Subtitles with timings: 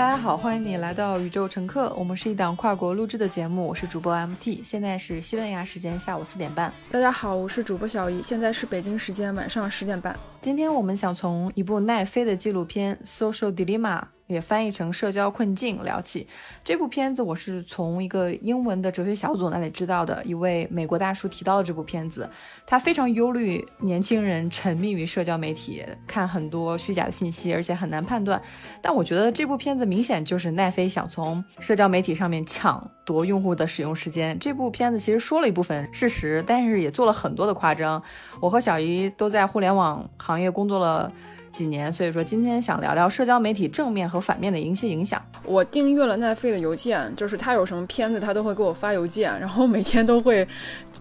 [0.00, 1.92] 大家好，欢迎你来到宇宙乘客。
[1.94, 6.72] 我们是一档跨国录制的节目，我是主播 MT，现在是西班牙时间下午四点半。
[6.90, 10.18] 大家好，我是主播小姨，现在是北京时间晚上十点半。
[10.40, 14.00] 今天我们想从一部奈飞的纪录片《Social Dilemma》。
[14.30, 16.26] 也翻译成社交困境聊起
[16.62, 20.22] 这部片子，我是从一个英文的哲学小组那里知道的。
[20.24, 22.28] 一位美国大叔提到了这部片子，
[22.64, 28.40] 他非常忧虑年轻人沉迷于社交媒体，看很多虚假的信息，而且很难判断。
[28.80, 34.38] 但我觉得这部片子明显就是奈飞想从社交媒体上面抢夺用户的使用时间。
[34.38, 38.00] 这部片子其实说了一部分事实，但是也做了很多的夸张。
[38.40, 41.10] 我和小姨都在互联网行业工作了。
[41.52, 45.20] 几年，所以说今天想聊聊社交媒体正面和反面的一些影响。
[45.44, 50.46] 我订阅了奈飞的邮件，就是他有什么片子，他都会给我发邮件，然后每天都会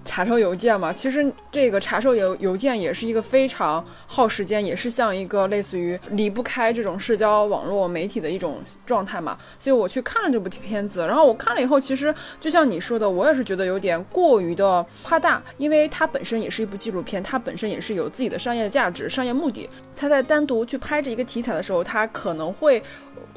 [0.03, 0.91] 查收邮件嘛。
[0.91, 9.37] 其实这个查收邮邮件也是一个非常耗时间，也是像一个类似于离不开这种社交网络媒体的一种状态嘛。
[9.57, 20.45] 所以我去看了这部片子，然后我看了以后，其实就像你说的，我也是觉得有点过于的夸大，因为它本身也是一部纪录片，它本身也是有自己的商业价值、商业目的，它在单。
[20.49, 22.81] 独去拍这一个题材的时候，它可能会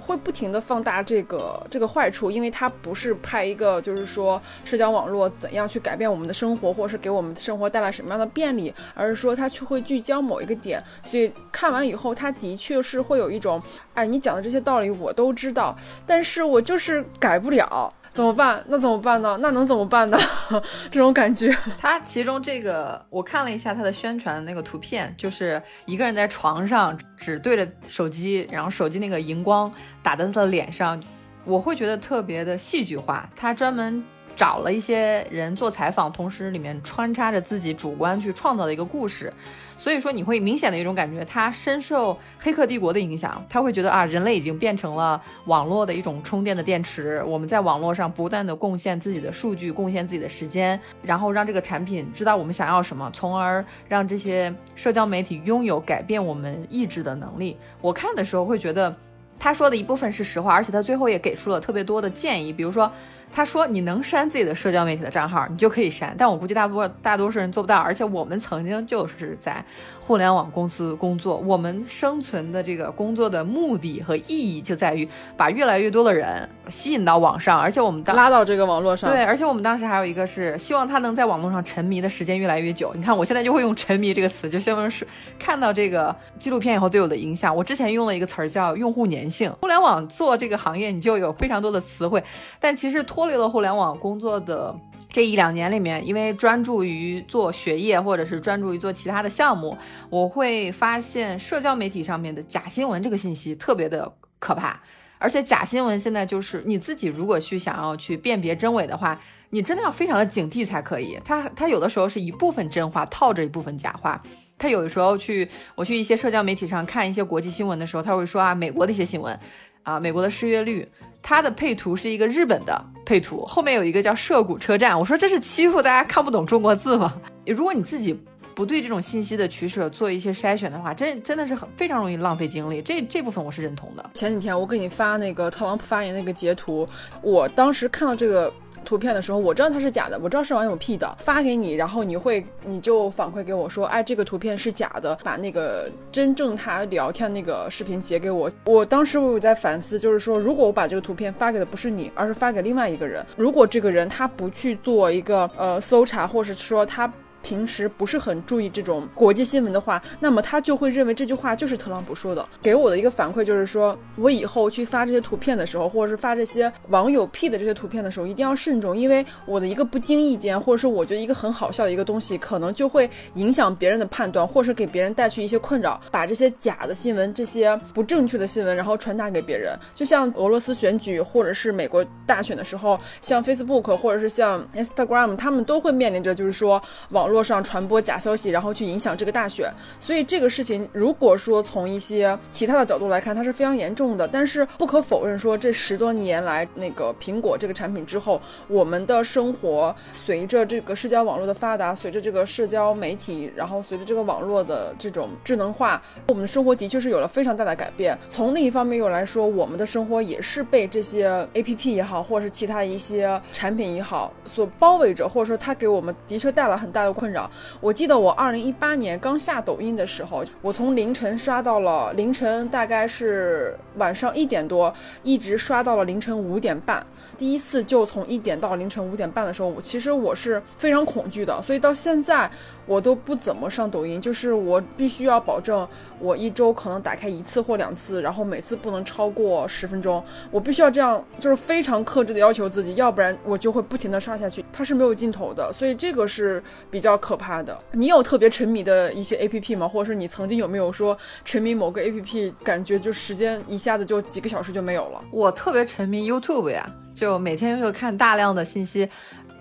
[0.05, 10.83] 会不停的放大这个这个坏处，因为它不是拍一个就是说社交网络怎样去改变我们的生活，或是给我们的生活带来什么样的便利，而是说它去会聚焦某一个点。
[11.05, 13.63] 所以看完以后，他的确是会有一种，
[13.95, 17.95] 哎，你讲的这些道理我都知道，但是我就是改不了。
[18.15, 18.63] 怎么办？
[18.69, 19.39] 那怎么办呢？
[19.41, 20.19] 那能怎么办呢？
[20.91, 21.51] 这种感觉。
[21.79, 31.03] 他其中这个，我看了一下他的宣传那个图片，就是一个人在床上，只对着手机，然后手机那个荧光打在他的脸上，
[31.45, 33.29] 我会觉得特别的戏剧化。
[33.35, 34.05] 他专门。
[34.35, 39.33] 找了一些人做采访，同时里面穿插着自己主观去创造的一个故事，
[39.77, 57.57] 所以说你会明显的一种感觉，他深受《黑客帝国》的影响，他会觉得啊，人类已经变成了网络的一种充电的电池，我们在网络上不断的贡献自己的数据，贡献自己的时间，然后让这个产品知道我们想要什么，从而让这些社交媒体拥有改变我们意志的能力。
[57.81, 58.95] 我看的时候会觉得，
[59.39, 62.91] 他说的一部分是实话，而且他最后也给出了特别多的建议，比如说。
[63.35, 66.15] 他说：“你能删自己的社交媒体的账号，你就可以删。
[66.19, 67.79] 但我估计大多大多数人做不到。
[67.79, 69.65] 而且我们曾经就是在
[70.07, 79.11] 互联网公司工作，我们生存的这个工作的目的和意义就在于把越来越多的人吸引到网上，而且我们拉到这个网络上。
[79.11, 82.93] 对，而且我们当时还有一个是希望他能在网络上沉迷的时间越来越久。
[82.95, 85.07] 你看，我现在就会用‘沉迷’这个词，就相当于是
[85.39, 87.55] 看到这个纪录片以后对我的影响。
[87.57, 89.51] 我之前用了一个词儿叫‘用户粘性’。
[89.63, 92.23] 互联网做这个行业，你就有非常多的词汇，
[92.61, 94.77] 但其实脱。”脱离了互联网工作的
[95.09, 99.79] 这一两年里面，因为专注于做学业或者是专注于做其他的项目，
[100.11, 104.81] 我会发现社交媒体上面的假新闻这个信息特别的可怕。
[105.19, 109.17] 而且假新闻现在就是你自己如果去想要去辨别真伪的话，
[109.51, 111.17] 你真的要非常的警惕才可以。
[111.25, 114.21] 它它有的时候是一部分真话套着一部分假话。
[114.59, 119.39] 它有的时候去我去一些社交媒体上看一些国际新闻的时候，他会说啊美国的一些新闻。
[119.85, 120.89] 啊，美国的失业率，
[121.23, 124.99] 它的配图是一个日本的配图，后面有一个叫涉谷车站。
[124.99, 127.15] 我说这是欺负大家看不懂中国字吗？
[127.47, 128.19] 如果你自己
[128.55, 132.83] 不对这种信息的取舍做一些筛选的话，真真的是很非常容易浪费精力。
[132.83, 134.11] 这这部分我是认同的。
[134.15, 136.87] 前几天我给你发那个特朗普发言那个截图，
[137.23, 138.53] 我当时看到这个。
[138.85, 148.51] 图片的时候，我知道它是假的，我知道是网友 P 的，发给你，然后你会你就反馈给我说，哎，这个图片是假的，把那个真正他聊天那个视频截给我。
[148.65, 157.13] 我当时我有在反思，就是说，如果我把这个图片发给的不是你，而是发给另外一个人，如果这个人他不去做一个呃搜查，或者是说他。
[157.43, 162.49] 平时不是很注意这种国际新闻的话，那么他就会认为这句话就是特朗普说的。
[162.63, 179.77] 给我的一个反馈就是说，我以后去发这些图片的时候，或者是发这些网友 P 的这些图片的时候，一定要慎重，因为我的一个不经意间，或者是我觉得一个很好笑的一个东西，可能就会影响别人的判断，或是给别人带去一些困扰，把这些假的新闻、这些不正确的新闻，然后传达给别人。
[179.95, 186.81] 就像俄罗斯选举，或者是美国大选的时候，像 Facebook 或者是像 Instagram，他们都会面临着就是说
[187.11, 187.32] 网络。
[187.33, 194.29] 络上传播假消息，然后去影响这个大选，所以这个事情如果说从一些其他的角度来看，它是非常严重的。
[194.29, 208.19] 但是不可否认说，这十多年来，那个苹果这个产品之后，我们的生活随着这个社交网络的发达，随着这个社交媒体，然后随着这个网络的这种智能化，我们的生活的确是有了非常大的改变。
[208.29, 217.13] 从另一方面又来说，我们的生活也是被这些 A P P 也好，或者是其他一些产品也好所包围着，或者说它给我们的确带来很大的。
[217.23, 217.49] 困扰。
[217.81, 224.93] 我记得我二零一八年刚下抖音的时候，我从凌晨刷到了凌晨，大概是晚上一点多，
[225.23, 227.07] 一直刷到了凌晨五点半。
[227.39, 232.51] 第一次就从一点到凌晨五点半的时候，我其实我是非常恐惧的，所以到现在
[232.87, 235.87] 我都不怎么上抖音，就是我必须要保证
[236.19, 247.79] 我一周可能打开一次或两次，然后每次不能超过十分钟，我必须要这样，就是非常克制的要求自己，要不然我就会不停的刷下去，它是没有尽头的，所以这个是比较可怕的。
[247.93, 249.87] 你有特别沉迷的一些 A P P 吗？
[249.87, 255.23] 或者是你曾经有没有说沉迷某个 A P P，感觉就时间一下子就几个小时就没有了？
[255.31, 256.89] 我特别沉迷 YouTube 呀。
[257.15, 259.07] 就每天就看大量的信息，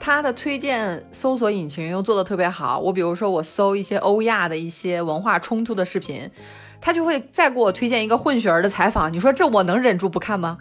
[0.04, 2.80] 它的推荐搜索引擎又做的特别好。
[2.80, 6.28] 我比如说我搜一些欧亚的一些文化冲突的视频，
[6.82, 9.14] 它就会再给我推荐一个混血儿的采访。
[9.14, 10.58] 你说这我能忍住不看吗？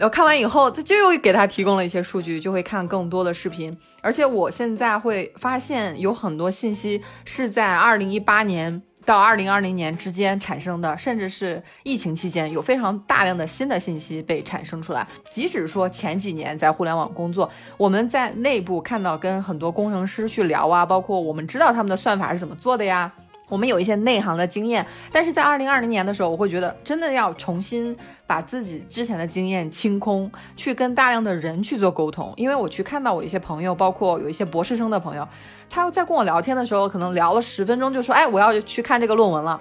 [0.00, 3.76] 我看完以后，他就又给他提供了一些数据，就会看更多的视频。
[4.00, 8.80] 而且我现在会发现有很多信息是在二零一八年。
[9.04, 15.06] 到二零二零年之间产生的，甚至是疫情期间，有非常大量的新的信息被产生出来。
[15.30, 23.12] 即使说前几年在互联网工作，我们在内部看到跟很多工程师去聊啊，包括我们知道他们的算法是怎么做的呀。
[23.52, 27.94] 我们有一些内行的经验，但是在二零二零年的时候，我会觉得真的要重新
[28.26, 32.32] 把自己之前的经验清空，去跟大量的人去做沟通。
[32.38, 35.28] 因为我去看到我一些朋友，包括有一些博士生的朋友，
[35.68, 39.60] 他在跟我聊天的时候，可能聊了十分钟，就说：“哎，我要去看这个论文了。”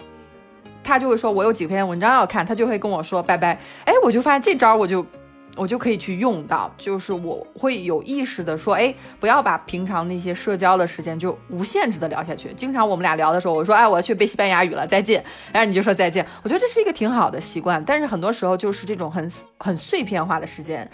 [0.81, 5.05] 他就会说：“我有几篇文章要看。”他就会跟我说：“拜拜。”哎，我就发现这招我就。
[5.57, 12.53] 我就可以去用到，就是我会有意识的说，哎，不要把平常那些社交的时间就无限制的聊下去。
[12.55, 15.23] 经常我们俩聊的时候，我说，哎，我要去背西班牙语了，再见。
[15.51, 16.25] 然后你就说再见。
[16.41, 20.89] 我觉得这是一个挺好的习惯，但是很多时候就是这种很很碎片化的时间，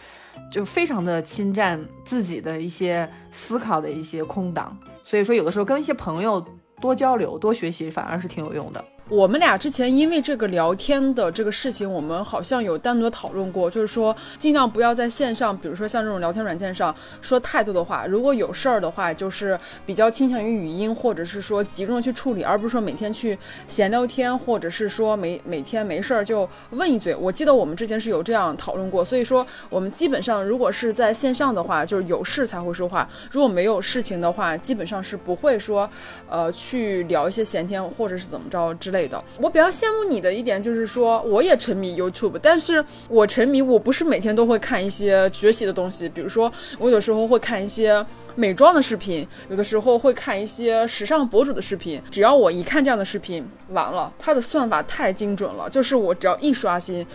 [0.51, 4.75] 就非常的侵占自己的一些思考的一些空档。
[5.03, 6.43] 所以说，有的时候跟一些朋友
[6.81, 8.83] 多交流、多学习，反而是挺有用的。
[9.09, 18.05] 我们俩之前因为这个聊天的这个事情，我们好像有单独讨论过，就是说尽量不要在线上，比如说像这种聊天软件上说太多的话。
[18.05, 27.15] 如果有事儿的话，就是比较倾向于语音，或者是说集中的去处理，而不是说每天去闲聊天，或者是说每每天没事儿就问一嘴。
[27.15, 35.89] 我记得我们之前是有这样讨论过，所以说我们基本上如果是在线上的话，就是有事才会说话；如果没有事情的话，基本上是不会说，
[36.29, 38.96] 呃，去聊一些闲天或者是怎么着之类。
[38.97, 48.03] 类的，我比较羡慕你的一点就是说，我也沉迷 YouTube，但是我沉迷，我不是每天都会看一些学习的东西，比如说我有时候会看一些
[48.35, 52.01] 美妆的视频，有的时候会看一些时尚博主的视频。
[52.09, 57.05] 只要我一看这样的视频，完了，它的算法太精准了，就是我只要一刷新。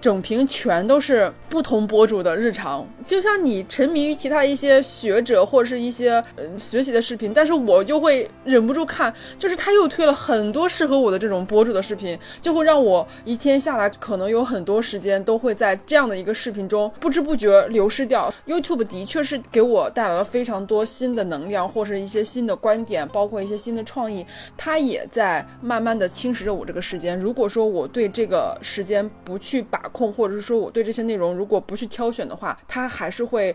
[0.00, 18.32] 整屏全都是不同博主的日常，就像你沉迷于其他一些学者或者是一些嗯学习的视频，但是我就会忍不住看，就是他又推了很多适合我的这种博主的视频，就会让我一天下来可能有很多时间都会在这样的一个视频中不知不觉流失掉。
[18.46, 24.24] YouTube 的确是给我带来了非常多新的能量，或是一些新的观点，包括一些新的创意，
[24.56, 27.18] 它也在慢慢的侵蚀着我这个时间。
[27.18, 33.54] 如果说我对这个时间不去把控，或者是说我对这些内容如果不去挑选的话，它还是会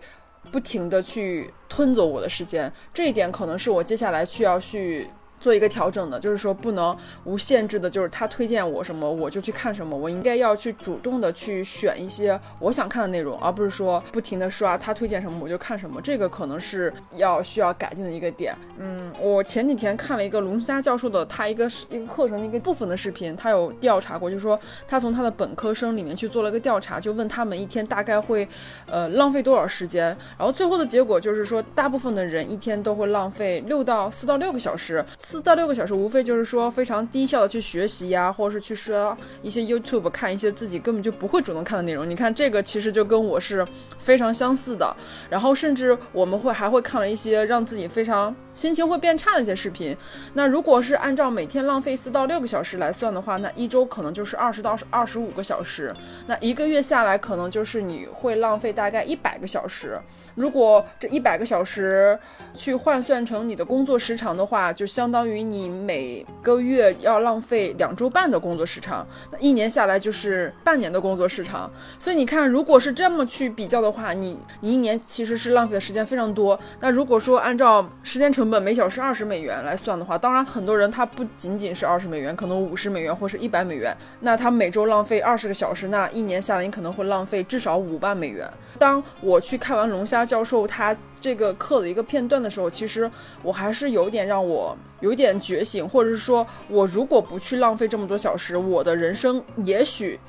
[0.52, 2.72] 不停的去吞走我的时间。
[2.94, 5.10] 这一点可能是我接下来需要去。
[5.44, 6.96] 做一个调整的，就是说不能
[7.26, 18.56] 无限制的，就是他推荐我什么我就去看什么，我应该要去主动的去选一些我想看的内容，而不是说不停的刷他推荐什么我就看什么，这个可能是要需要改进的一个点。
[18.78, 24.58] 嗯，我前几天看了一个龙虾教授的他一个一个课程的一个部分的视频，他有调查过，就是说
[24.88, 28.48] 他从他的本科生里面去做了一个调查，就问他们一天大概会
[28.86, 30.06] 呃浪费多少时间，
[30.38, 35.04] 然后最后的结果就是说大部分的人一天都会浪费六到四到六个小时。
[35.34, 42.08] 四到六个小时，无非就是说非常低效的去学习呀，或者是去刷一些 YouTube，看一些自己根本就不会主动看的内容。
[42.08, 43.66] 你看这个其实就跟我是
[43.98, 44.96] 非常相似的。
[45.32, 49.98] 然后甚至我们会还会看了一些让自己非常心情会变差的一些视频。
[50.36, 55.92] 那如果是按照每天浪费四到六个小时来算的话，那一周可能就是二十到二十五个小时。
[56.28, 60.00] 那一个月下来，可能就是你会浪费大概一百个小时。
[60.36, 62.18] 如果这一百个小时
[62.56, 65.23] 去换算成你的工作时长的话，就相当。
[65.24, 71.72] 当于你每个月要浪费两周半的工作时长，那一年下来就是半年的工作时长。
[71.98, 76.60] 所以你看，如果是这么去比较的话，你你一年其实是浪费的时间非常多。
[76.82, 88.46] 那如果说按照时间成本每小时二十美元来算的话，当然很多人他不仅仅是二十美元，可能五十美元或是一百美元，那他每周浪费二十个小时，那一年下来你可能会浪费至少五万美元。
[88.78, 93.10] 当我去看完龙虾教授他这个课的一个片段的时候，其实
[93.42, 100.20] 我还是有点让我有点觉醒，或者是说我如果不去浪费这么多小时，我的人生也许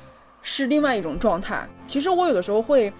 [0.41, 1.67] 是另外一种状态。
[1.85, 2.93] 其实我有的时候会。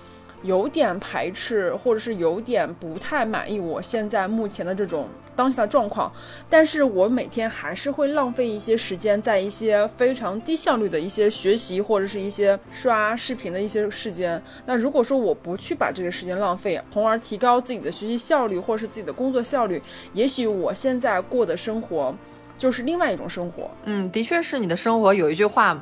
[0.43, 6.11] 有点排斥，或者是有点不太满意我现在目前的这种当下的状况，
[6.49, 14.41] 但是我每天还是会浪费一些时间在一些非常低效率的一些学习或者是一些刷视频的一些时间。
[14.65, 19.81] 那如果说我不去把这个时间浪费，从而提高自己的学习效率或者是自己的工作效率，
[20.13, 22.15] 也许我现在过的生活
[22.57, 23.69] 就是另外一种生活。
[23.83, 25.13] 嗯，的确是你的生活。
[25.13, 25.81] 有一句话。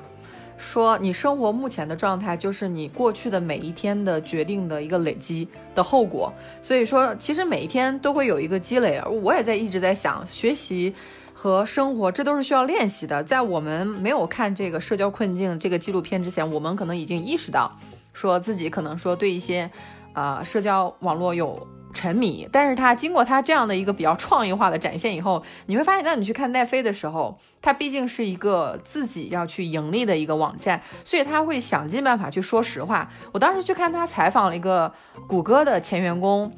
[0.63, 8.99] 说你生活目前的状态就是你过去的每一天的决定的一个累积的后果，所以说其实每一天都会有一个积累。
[9.21, 10.91] 我也在一直在想，学习
[11.33, 13.21] 和生活这都是需要练习的。
[13.23, 17.71] 在我们没有看这个社交困境这个纪录片之前，我们可能已经意识到，
[18.13, 19.69] 说自己可能说对一些，
[20.13, 21.67] 呃，社交网络有。
[21.93, 33.09] 沉迷，但是他经过他这样的一个比较创意化的展现以后，你会发现，当你去看奈飞的时候，它毕竟是一个自己要去盈利的一个网站，所以他会想尽办法去说实话。
[33.31, 34.91] 我当时去看他采访了一个
[35.27, 36.51] 谷歌的前员工，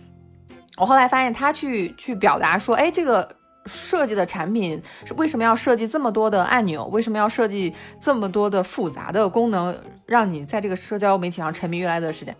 [0.77, 4.81] 我后来发现他去去表达说，哎，这个设计的产品
[5.17, 12.35] 为什么要设计这么多的按钮，为什么要设计这么多的复杂的功能，让你在这个社交媒体上沉迷越来越多时间。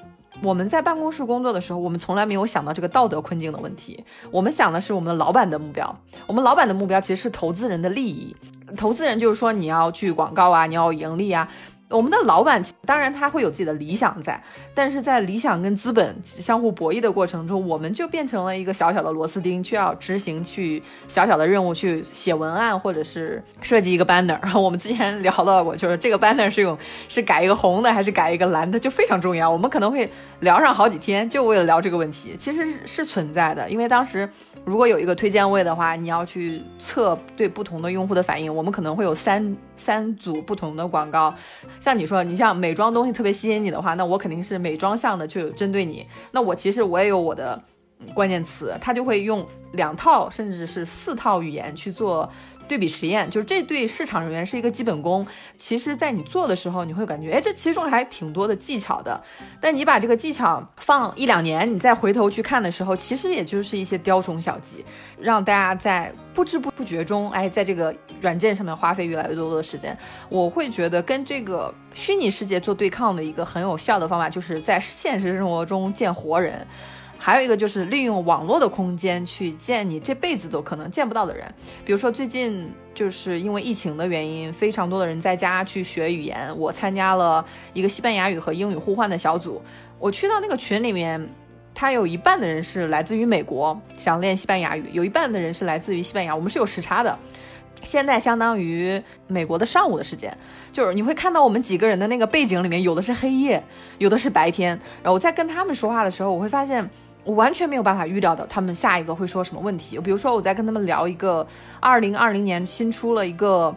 [0.46, 4.06] 我们在办公室工作的时候，我们从来没有想到这个道德困境的问题。
[4.30, 5.94] 我们想的是我们老板的目标。
[6.28, 8.36] 我们老板的目标其实是投资人的利益。
[8.78, 11.50] 投资人就是说你要去广告啊，你要盈利啊。
[11.90, 14.42] 我们的老板当然他会有自己的理想在，
[14.74, 24.40] 但是在理想跟资本相互博弈的过程中，我们就变成了一个小小的螺丝钉，需要执行去小小的任务，去写文案或者是设计一个 banner。
[24.42, 26.78] 然 后我们之前聊到过，就是这个 banner 是用
[27.08, 29.50] 是改一个红的还是改一个蓝的，就非常重要。
[29.50, 34.28] 我们可能会聊上好几天，就为了聊这个问题，其实是存在的，因为当时。
[34.66, 41.34] 如果有一个推荐位的话，你要去测对不同的用户的反应，我们可能会有三三组不同的广告。
[41.80, 46.06] 像你说，你像美妆东西特别吸引你的话，那我肯定是美妆向的，去针对你。
[46.32, 47.62] 那我其实我也有我的
[48.14, 52.28] 关键词，他就会用两套甚至是四套语言去做。
[52.68, 55.26] 对比实验，就是这对市场人员是一个基本功。
[55.58, 59.22] 其实，在你做的时候，你会感觉，哎，这其中还挺多的技巧的。
[59.62, 64.84] 但你把这个技巧放一两年，你再回头去看的时候，其实也就是一些雕虫小技，
[65.20, 69.98] 让大家在不知不觉中，哎，在这个软件上面花费越来越多的时间。
[70.30, 76.66] 我会觉得，跟这个虚拟世界做对抗的一个很有效的方法，就是在现实生活中见活人。
[77.26, 81.52] 还有一个就是利用网络的空间去见你这辈子都可能见不到的人，
[81.84, 86.56] 比如说最近就是因为疫情的原因，非常多的人在家去学语言。
[86.56, 89.60] 我参加了一个西班牙语和英语互换的小组，
[89.98, 91.28] 我去到那个群里面，
[91.74, 97.18] 他有一半的人是来自于美国，想练西班牙语，有一半的人是来自于西班牙，我们是有时差的。
[97.82, 100.32] 现在相当于美国的上午的时间，
[100.72, 103.64] 就是你会看到我们几个人的那个背景里面，有的是黑夜，
[103.98, 104.80] 有的是白天。
[105.02, 106.88] 然后我在跟他们说话的时候，我会发现。
[107.26, 109.98] 我完全没有办法预料到他们下一个会说什么问题。
[109.98, 111.46] 比如说，我在跟他们聊一个
[111.82, 113.76] 二零二零年新出了一个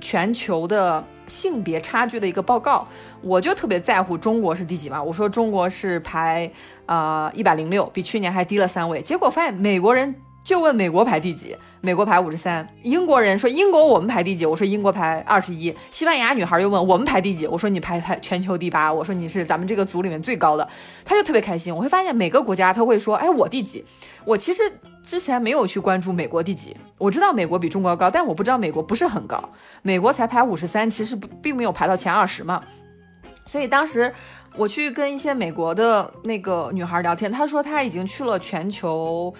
[0.00, 2.86] 全球的性别差距的一个报告，
[3.20, 5.02] 我就特别在乎中国是第几嘛？
[5.02, 6.50] 我说中国是排
[6.86, 9.02] 啊一百零六，比去年还低了三位。
[9.02, 10.14] 结果发现美国人。
[10.44, 11.56] 就问美国排第几？
[11.80, 12.68] 美国排五十三。
[12.82, 14.44] 英国人说英国我们排第几？
[14.44, 15.74] 我说英国排二十一。
[15.90, 17.46] 西班牙女孩又问我们排第几？
[17.46, 18.92] 我说你排排全球第八。
[18.92, 20.68] 我说你是咱们这个组里面最高的。
[21.02, 21.74] 他就特别开心。
[21.74, 23.82] 我会发现每个国家他会说，哎，我第几？
[24.26, 24.62] 我其实
[25.02, 26.76] 之前没有去关注美国第几。
[26.98, 29.42] 我知道美国比中国高，但我不知道美国不是很高。
[29.80, 32.62] 美国才排五十三，其实不并没有排到前二十嘛。
[33.46, 34.12] 所以当时
[34.56, 39.34] 我去跟一些美国的那个女孩聊天，她说她已经去了全球。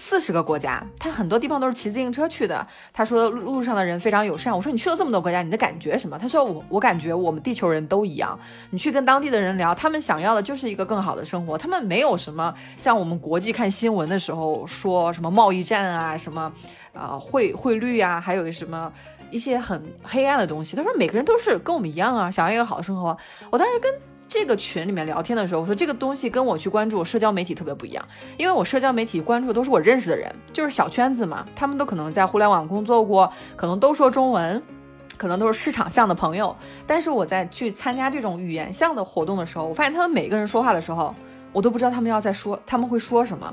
[0.00, 2.66] 四十个国家，他很多地方都是骑自行车去的。
[2.90, 4.56] 他说路上的人非常友善。
[4.56, 6.18] 我说你去了这么多国家，你的感觉什么？
[6.18, 8.36] 他说我我感觉我们地球人都一样。
[8.70, 11.58] 你去跟当地的人聊，他们想要的就是一个更好的生活。
[11.58, 16.50] 他们没有什么像我们国际看新闻的时候说什么贸易战啊，什么
[16.94, 18.90] 啊汇汇率啊，还有什么
[19.30, 20.74] 一些很黑暗的东西。
[20.74, 23.14] 他说每个人都是跟我们一样啊，想要一个好的生活。
[23.50, 23.92] 我当时跟
[24.30, 34.62] 这个群里面聊天的时候，我说这个东西跟我去关注社交媒体特别不一样，因为我社交媒体关注的都是我认识的人，就是小圈子嘛，他们都可能在互联网工作过，可能都说中文，
[35.18, 36.56] 可能都是市场向的朋友。
[36.86, 41.12] 但是我在去参加这种语言向的活动的时候，我发现他们每个人说话的时候，
[41.52, 43.52] 我都不知道他们要在说他们会说什么。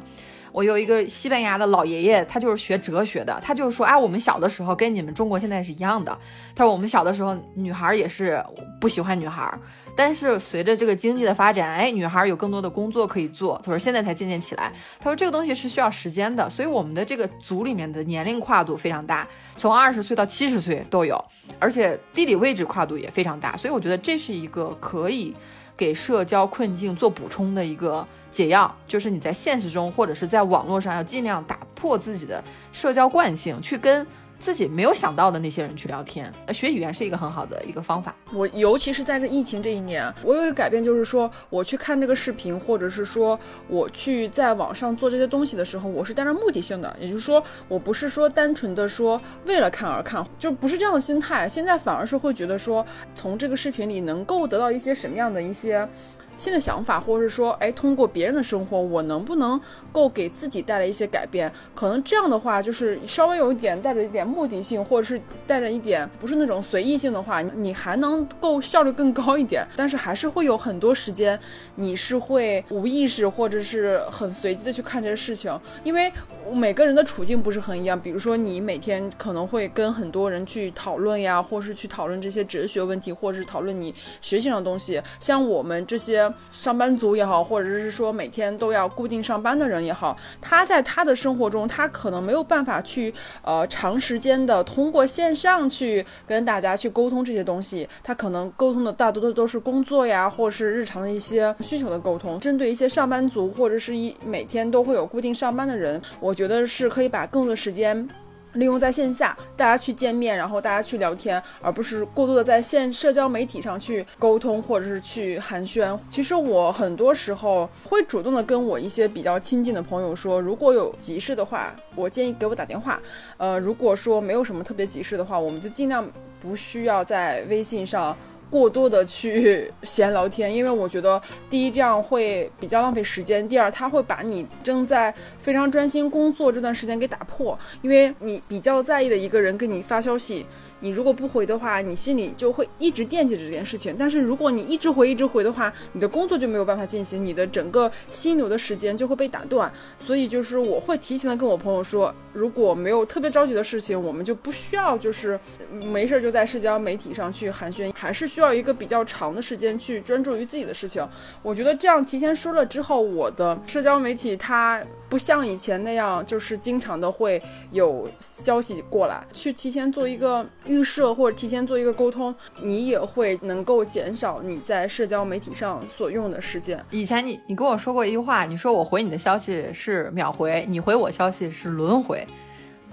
[0.51, 6.17] 我有一个西班牙的老爷爷，他就是学哲学的，他就是说，哎，我们小的时候跟你们中国现在是一样的。
[6.55, 8.43] 他说我们小的时候女孩也是
[8.79, 9.53] 不喜欢女孩。
[9.95, 13.59] 但是随着这个经济的发展，哎，女孩有更多的工作可以做。
[13.65, 14.71] 他说现在才渐渐起来。
[14.99, 19.27] 他说这个东西是需要时间的，所以我们的这个组里面的年龄跨度非常大，
[19.57, 21.19] 从二十岁到七十岁都有，
[21.57, 23.57] 而且地理位置跨度也非常大。
[23.57, 25.35] 所以我觉得这是一个可以
[25.75, 28.05] 给社交困境做补充的一个
[28.37, 34.05] 解药，就是你在现实中或者是在网络上要尽量打破自己的社交惯性，去跟。
[34.39, 38.15] 自己没有想到的那些人去聊天，学语言是一个很好的一个方法。
[38.31, 51.49] 我尤其是在这疫情这一年，我有一个改变，就是说我去看这个视频，或者是说我去在网上做这些东西的时候，我是带着目的性的，也就是说，我不是说单纯的说为了看而看，就不是这样的心态。
[51.49, 55.89] 现在反而是会觉得说，从这个视频里能够得到一些什么样的一些。
[56.37, 59.59] 新的想法，或者是说，哎，通过别人的生活，我能不能
[59.91, 61.51] 够给自己带来一些改变？
[61.73, 69.65] 可能这样的话，就是稍微有一点带着一点目的性，或者是带着一点不是那种随意性的话，你还能够效率更高一点。
[69.75, 71.37] 但是还是会有很多时间，
[71.75, 76.11] 你是会无意识或者是很随机的去看这些事情，因为
[76.53, 77.99] 每个人的处境不是很一样。
[77.99, 83.91] 比如说，你每天可能会跟很多人去讨论呀，或是去讨论这些哲学问题，或者是讨论你
[84.21, 85.01] 学习上的东西。
[85.19, 86.26] 像我们这些。
[86.51, 102.39] 上班族也好，或者是说每天都要固定上班的人也好，他在他的生活中，他可能没有办法去呃长时间的通过线上去跟大家去沟通这些东西，他可能沟通的大多都都是工作呀，或者是日常的一些需求的沟通。
[102.39, 108.07] 针对一些上班族或者是一每天都会有固定上班的人，我觉得是可以把更多的时间。
[108.53, 115.97] 利用在线下，大家去见面，然后大家去聊天，而不是过多的在线社交媒体上去沟通，或者是去寒暄。
[116.09, 122.99] 其实我很多时候会主动的跟我一些比较亲近的朋友说，如果有急事的话，我建议给我打电话。
[123.37, 126.07] 呃，如果说没有什么特别急事的话，我们就尽量
[126.39, 128.15] 不需要在微信上。
[128.49, 140.45] 过多的去闲聊天，因为我觉得第一这样会比较浪费时间，第二他会把你正在非常专心工作这段时间给打破，因为你比较在意的一个人给你发消息。
[140.79, 143.95] 你如果不回的话，你心里就会一直惦记着这件事情。
[143.97, 149.71] 但是如果你一直回一直回的话，你的工作就没有办法进行，你的整个心流的时间就会被打断。
[149.99, 155.39] 所以就是我会提前的跟我朋友说，如果没有特别着急的事情，我们就不需要就是
[155.71, 161.05] 没事就在社交媒体上去寒暄，还是需要一个比较长的时间去专注于自己的事情。
[161.41, 167.41] 我觉得这样提前说了之后，我的社交媒体它不像以前那样，就是经常的会
[167.71, 170.45] 有消息过来，去提前做一个。
[170.65, 176.83] 预设或者提前做一个沟通，你也会能够减少你在社交媒体上所用的时间。
[176.91, 182.27] 以前你你跟我说过一句话，你说我回你的消息是秒回，你回我消息是轮回。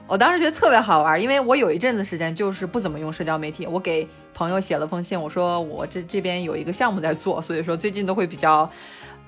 [0.06, 3.66] 我当时觉得特别好玩，因为我有一阵子时间就是不怎么用社交媒体。
[3.66, 8.70] 我给朋友写了封信，我说我这这边有一个项目在做，所以说最近都会比较。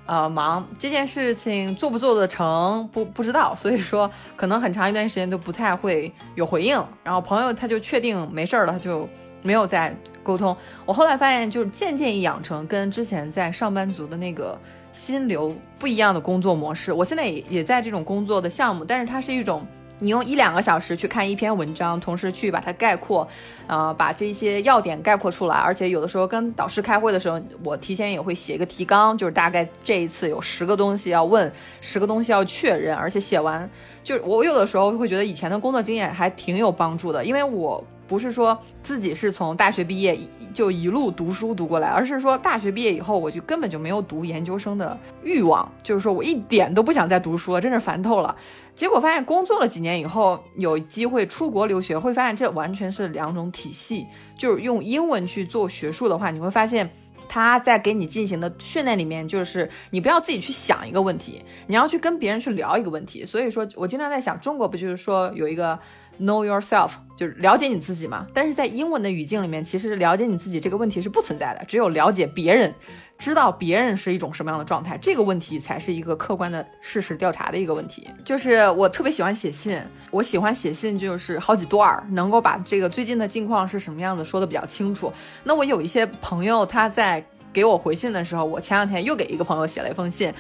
[0.07, 6.83] 呃，忙这件事情做不做得成不不知道，所以说可能很长一段时间都不太会有回应。
[7.03, 9.09] 然后朋友他就确定没事儿了，他就
[9.43, 10.57] 没有再沟通。
[10.85, 14.59] 我后来发现，就是渐渐养成跟之前在上班族的那个
[14.93, 16.93] 心流不一样的工作模式。
[16.93, 19.67] 我现在也也在这种工作的项目，但是它是一种。
[19.99, 23.27] 你用一两个小时去看一篇文章，同时去把它概括，
[23.67, 25.57] 呃，把这些要点概括出来。
[25.57, 32.95] 而且有的时候跟导师开会的时候，我提前也会写一个提纲，就是大概这一次有十个东西要问，十个东西要确认。
[32.95, 33.69] 而且写完，
[34.05, 40.19] 就是我有的时候会觉得以前的工作经验还挺有帮助的，因为我不是说自己是从大学毕业
[40.55, 48.35] 就一路读书读过来，而是说大学毕业以后我就根本就没有读研究生的欲望，就是说我一点都不想再读书了，真是烦透了。
[48.75, 54.07] 结果发现，工作了几年以后，有机会出国留学，会发现这完全是两种体系。
[54.39, 56.91] 就是用英文去做学术的话，你会发现，
[57.27, 63.25] 他在给你进行的训练里面，就是你不要自己去想一个问题，你要去跟别人去聊一个问题。
[63.25, 65.79] 所以说我经常在想，中国不就是说有一个
[66.21, 68.27] know yourself，就是了解你自己嘛？
[68.33, 72.75] 但是在英文的语境里面，其实了解你自己这个问题是不存在的，只有了解别人。
[73.19, 78.07] 知道别人是一种什么样的状态，这个问题才是一个客观的事实调查的一个问题。
[78.23, 85.11] 就是我特别喜欢写信，我喜欢写信，就是好几段，能够把这个最近的近况是什么样子说的比较清楚。
[85.45, 87.25] 那我有一些朋友，他在。
[87.53, 90.31] 给我回信的时候，我前两天又给一个朋友写了一封信，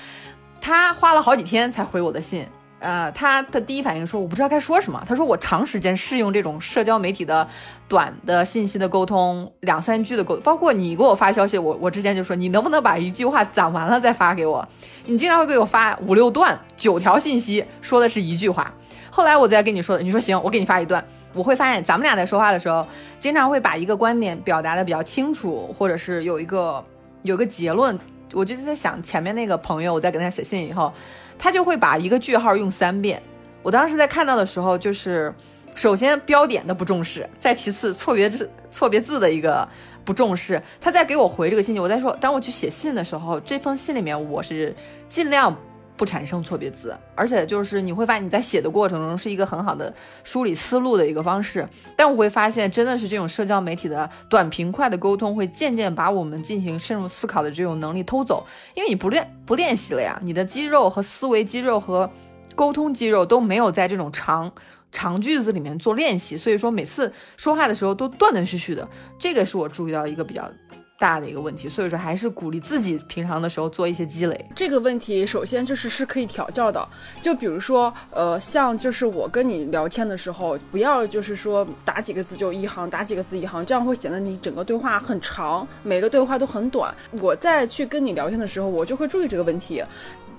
[0.61, 2.47] 他花了好几天才回我的信。
[2.79, 5.03] 呃，他的第一反应说我不知道该说什么。
[5.09, 7.49] 他说我长时间适用这种社交媒体的
[7.89, 14.67] 短的信息的沟通，两三句的沟，包括你给我发消息，我我之前就说你能不能把一句话攒完了再发给我？
[15.07, 18.71] 你经常会给我发五六段、九条信息，说的是一句话。
[19.11, 21.03] 后来我再跟你说的，你说行，我给你发一段。
[21.33, 22.87] 我会发现咱们俩在说话的时候，
[23.19, 26.85] 经常会把一个观点表达的比较清楚，或者是有一个
[27.23, 27.99] 有个结论。
[28.33, 30.93] 我就是在想前面那个朋友，我在给他写信以后。
[31.38, 33.22] 他就会把一个句号用三遍。
[33.62, 35.35] 我当时在看到的时候，就是
[35.75, 39.68] 首先标点的不重视，再其次错别字错别字的一个
[40.05, 40.62] 不重视。
[40.81, 44.75] 他在给我回这个信息，我在说，当我去写信的时候，这封信里面我是
[45.09, 45.57] 尽量。
[45.96, 49.92] 不产生错别字，而且就是你会发现你在写的过程中是一个很好的
[50.24, 51.66] 梳理思路的一个方式。
[51.96, 58.46] 但我会发现，真的是这种社交媒体的短平快的沟通，会渐渐把我们进行深入思考的这种能力偷走。
[58.74, 62.11] 因为你不练不练习了呀，你的肌肉和思维肌肉和
[62.54, 64.52] 沟通肌肉都没有在这种长
[64.92, 68.87] 长句子里面做练习，所以说每次说话的时候都断断续续的。
[69.18, 70.50] 这个是我注意到一个比较。
[70.98, 74.44] 大的一个问题，所以说还是鼓励自己平常的时候做一些积累。
[74.54, 76.88] 这个问题首先就是是可以调教的，
[77.20, 86.94] 就比如说，呃，像就是我跟你聊天的时候，不要就是说打几个字就一行，打几个字一行，这样会显得你整个对话很长，每个对话都很短。
[87.12, 89.82] 我在去跟你聊天的时候，我就会注意这个问题。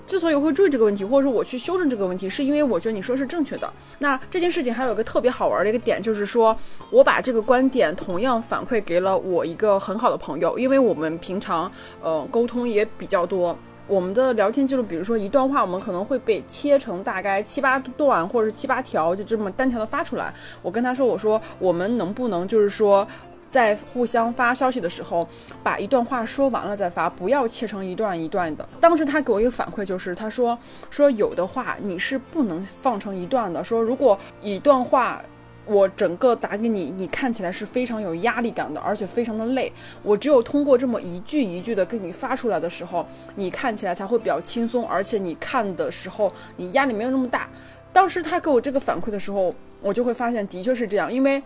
[0.08, 3.70] 之所以会注意这个问题，或者说我去修正这个问题，是因为我觉得你说是正确的。
[3.98, 6.56] 那这件事情还有一个特别好玩的一个点，就是说
[6.90, 11.70] 我把这个观点同样反馈给了我一个很好的朋友，因为我们平常
[12.02, 13.54] 呃沟通也比较多，
[13.86, 20.32] 我们的聊天记录，比如说一段话，我们可能会被切成大概七八段或者是七八条，就这么单条的发出来。
[20.62, 23.06] 我跟他说，我说我们能不能就是说。
[23.50, 25.26] 在互相发消息的时候，
[25.62, 28.68] 把一段话说完了再发，不要切成一段一段的。
[28.80, 30.58] 当时他给我一个反馈，就是他说
[30.90, 33.64] 说有的话你是不能放成一段的。
[33.64, 35.22] 说如果一段话
[35.64, 39.72] 我整个打给你，你看起来是非常有压力感的，而且非常的累。
[40.02, 47.48] 我只有通过这么一句一句的跟你发出来的时候，你看起来才会比较轻松，而且你看的时候你压力没有那么大。
[47.92, 51.42] 当时他给我这个反馈的时候，我就会发现的确是这样，因为。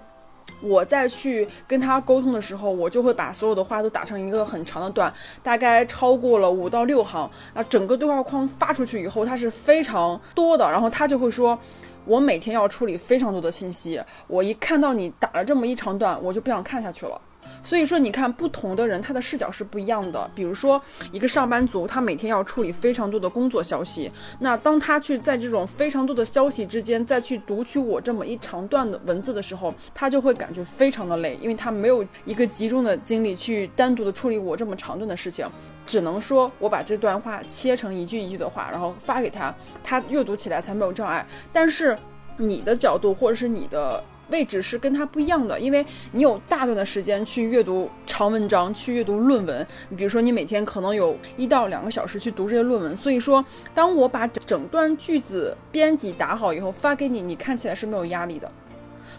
[0.60, 7.28] 我再去跟他沟通的时候，我就会把所有的话都打成一个很长的段，大概超过了五到六行。
[7.54, 10.70] 那整个对话框发出去以后，它是非常多的。
[10.70, 11.58] 然后他就会说，
[12.04, 17.20] 我每天要处理非常多的信息，我一看到你打了这么一长段，我就不想看下去了。
[17.62, 20.28] 所以说，你看不同的人，他的视角是不一样的。
[20.34, 24.10] 比如说，一个上班族，他每天要处理非常多的工作消息。
[24.40, 35.48] 那当他去在这种非常多的消息之间，再去读取我这么一长段的文字的时候，他就会感觉非常的累，因为他没有一个集中的精力去单独的处理我这么长段的事情。
[35.86, 41.24] 只能说我把这段话切成一句一句的话，然后发给他，他阅读起来才没有障碍。
[41.52, 41.96] 但是
[42.36, 44.02] 你的角度或者是你的。
[44.32, 49.64] 位置是跟它不一样的，因为你有大段的时间去阅读长文章，去阅读论文。
[49.88, 52.96] 你比如说，你每天可能有一到两个小时去读这些论文。
[52.96, 58.50] 所以说，当我把整段句子编辑打好以后发给你，你看起来是没有压力的。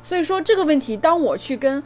[0.02, 1.82] 所以说这个问题，当我去跟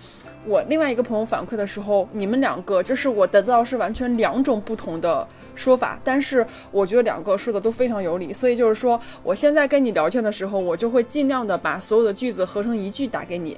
[0.45, 5.27] 我另外一个朋友反馈的时候，你们两个就是我得到是完全两种不同的。
[5.57, 13.57] 说法，但是我觉得两个说的都非常有理，所以就是说，我现在跟你聊天的时候，我就会尽量的把所有的句子合成一句打给你。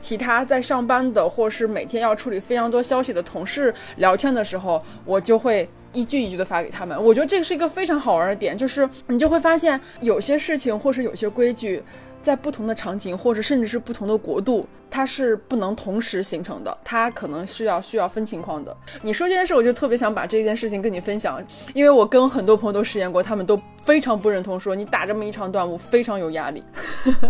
[0.00, 7.00] 其他在上班的或是每天要处理非常多消息的同事聊天的时候，我就会一句一句的发给他们。
[7.00, 11.82] 我觉得这个是一个非常好玩的点，就是你就会发现有些事情或是有些规矩。
[12.22, 18.74] 在不同的场景，或者甚至是不同的国度，它是不能同时形成的，它可能是要需要分情况的。
[19.02, 26.62] 你说这件事，我就特别想把这件事情跟你分享，因为我跟很多朋友都实验过，他们都非常不认同，说你打这么一长段，我非常有压力。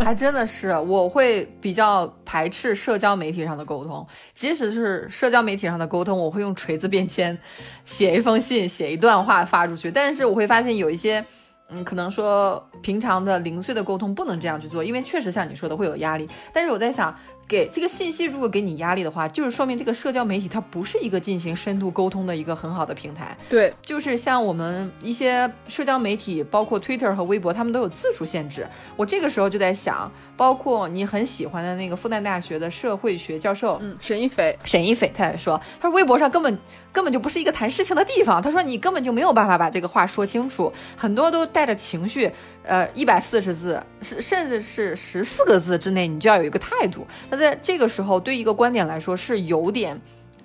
[0.01, 7.37] 还真的是，我会比较排斥社交媒体上的沟通，即使是社交媒体上的沟通，我会用锤子便签，
[7.85, 11.25] 写一封信，写一段话发出去，但是我会发现有一些。
[11.73, 16.29] 嗯，可能说平常的零碎的沟通不能这样去做，因为确实像你说的会有压力。
[16.53, 17.15] 但是我在想。
[17.53, 23.37] 给这个信息，如果给你压力的话，就是说明这个社交媒体它不是一个进行深度沟通的一个很好的平台。
[23.47, 28.67] 对，就是像我们一些社交媒体，包括 Twitter 和微博，他们都有字数限制。
[28.97, 36.59] 我这个时候就在想，包括你很喜欢的那个复旦大学的社会学教授，嗯，沈一斐，沈一斐他也说，他说微博上根本
[36.91, 38.41] 根本就不是一个谈事情的地方。
[38.41, 42.33] 他说你根本就没有办法把这个话说清楚，很多都带着情绪。
[42.65, 47.05] 呃，一百四十字，是甚至是十四个字之内，你就要有一个态度。
[47.29, 50.01] 那在在这个时候，对一个观点来说是有点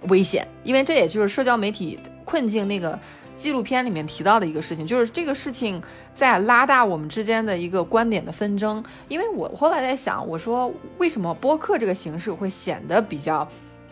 [0.09, 2.99] 危险，因为这也就是社交媒体困境那个
[3.35, 5.81] 纪录片里面提到的一个事情，就是这个事情
[6.15, 8.83] 在拉大我们之间的一个观点的纷争。
[9.07, 13.47] 因为我后来在想，我说为什么播客这个形式会显得比较。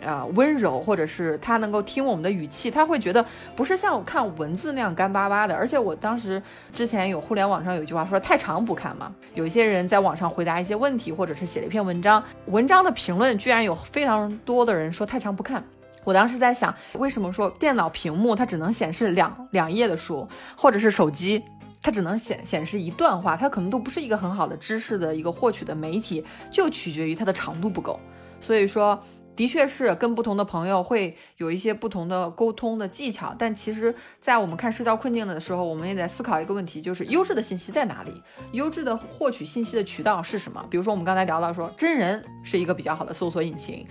[0.05, 5.55] 啊，温柔，或者是他能够听我们的语气，他会觉得不是像我看文字那样干巴巴的。
[5.55, 6.41] 而且我当时
[6.71, 15.63] 之前有互联网上有一句话说太长不看嘛，有一些人在网上回答一些问题，或者是写了一篇文章，文章的评论居然有非常多的人说太长不看。
[16.03, 21.43] 我当时在想，为什么说电脑屏幕它只能显示两两页的书，或者是手机
[21.81, 27.99] 它只能显显示一段话，它可能都不是一个很好的知识的一个获取的媒体，就取决于它的长度不够。
[28.39, 29.01] 所以说。
[29.35, 38.21] 的确是跟不同的朋友会有一些不同的沟通的技巧，但其实，在我们看社交困境的时候，我们也在思考一个问题，就是优质的信息在哪里？
[38.53, 40.65] 优质的获取信息的渠道是什么？
[40.69, 43.85] 比如说，我们刚才聊到说，真人是一个比较好的搜索引擎。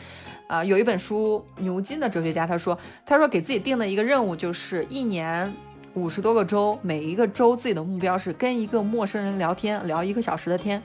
[0.46, 5.50] 啊，有一本书，牛津的哲学家他说，他说给自己定的一个任务就是一年
[5.94, 10.83] 五十多个周，每一个周自己的目标是跟一个陌生人聊天，聊一个小时的天。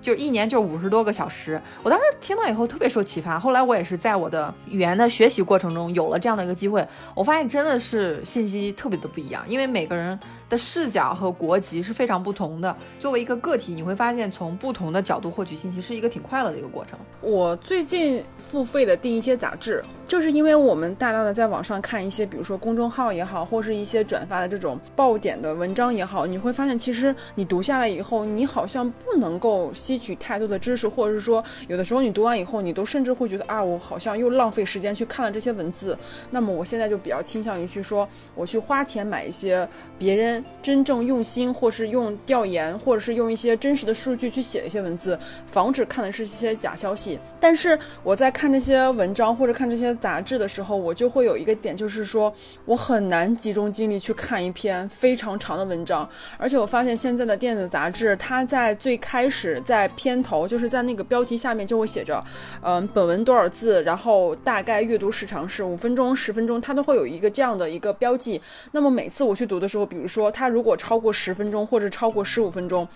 [0.00, 3.38] 就一年就五十多个小时，我当时听到以后特别受启发。
[3.38, 10.18] 后来我也是在我的语言的学习过程中有了这样的一个机会，我发现真的是信息特别的不一样，因为每个人。
[10.48, 12.74] 的视角和国籍是非常不同的。
[12.98, 16.98] 作为一个个体，你会发现从不同的角度获取信息是一个挺快乐的一个过程。
[17.20, 35.98] 我最近付费的订一些杂志，就是因为我们大量的在网上看一些，比如说公众号也好，或是一些转发的这种爆点的文章也好，你会发现其实你读下来以后，你好像不能够吸取太多的知识，或者是说有的时候你读完以后，你都甚至会觉得啊，我好像又浪费时间去看了这些文字。
[36.30, 40.37] 那么我现在就比较倾向于去说，我去花钱买一些别人。
[40.62, 47.18] 真正用心，或是用调研，或者是用一些真实的数据去写一些文字，防止看的是一些假消息。
[47.40, 52.32] 但是我在看这些文章或者看这些杂志的时候，我就会有一个点，就是说
[52.64, 56.08] 我很难集中精力去看一篇非常长的文章。
[56.36, 62.22] 而且我发现现在的电子杂志，它在最开始在片头，就是在那个标题下面就会写着，
[62.62, 68.40] 嗯，本文多少字，然后大概阅读时长是五分钟、十分钟，它都会有一个这样的一个标记。
[68.72, 70.27] 那么每次我去读的时候，比如说。
[70.30, 72.86] 它如果超过十分钟或者超过十五分钟，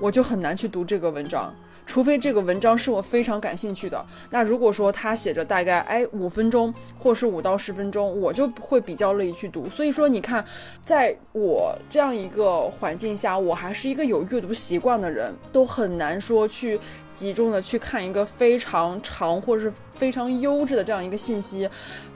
[0.00, 1.54] 我就很难去读这个文章。
[1.86, 9.68] 除非这个文章是我非常感兴趣的，那如果说他写着大概哎五分钟，或是五到十分钟，我就会比较乐意去读。
[9.68, 10.42] 所以说，你看，
[10.82, 16.80] 在我这样一个环境下，我还是一个有阅读习惯的人，都很难说去
[17.12, 21.68] 集中的去看一个非常长或者是非常优质的这样一个信息。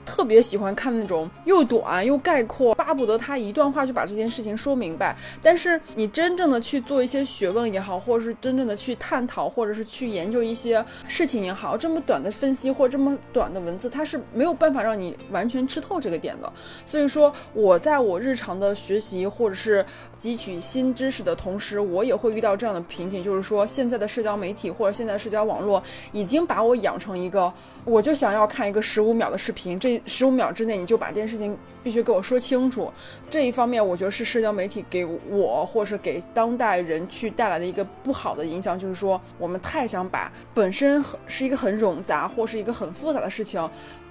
[0.05, 5.15] 特别喜欢看那种又短又概括，巴不得他一段话就把这件事情说明白。
[5.43, 9.49] 但是你真正的去做一些学问也好，或者是真正的去探讨。
[9.49, 16.53] 或者是去研究一些事情也好，这么短的分析或这么短的文字，它是没有办法让你完全吃透这个点的。
[16.85, 19.85] 所以说，我在我日常的学习或者是
[20.19, 27.51] 汲取新知识的同时，我也会遇到这样的瓶颈，就是说，现在的社交媒体或者现在社交网络已经把我养成一个，
[27.83, 32.89] 我就想要看一个十五秒的视频，这十五秒之内你就把这件事情必须给我说清楚。
[33.29, 39.49] 这一方面，我觉得是社交媒体给我或是给当代人去带来的一个不好的影响，就是说我。
[39.49, 43.67] 们太想把本身是一个很冗杂或是一个很复杂的事情。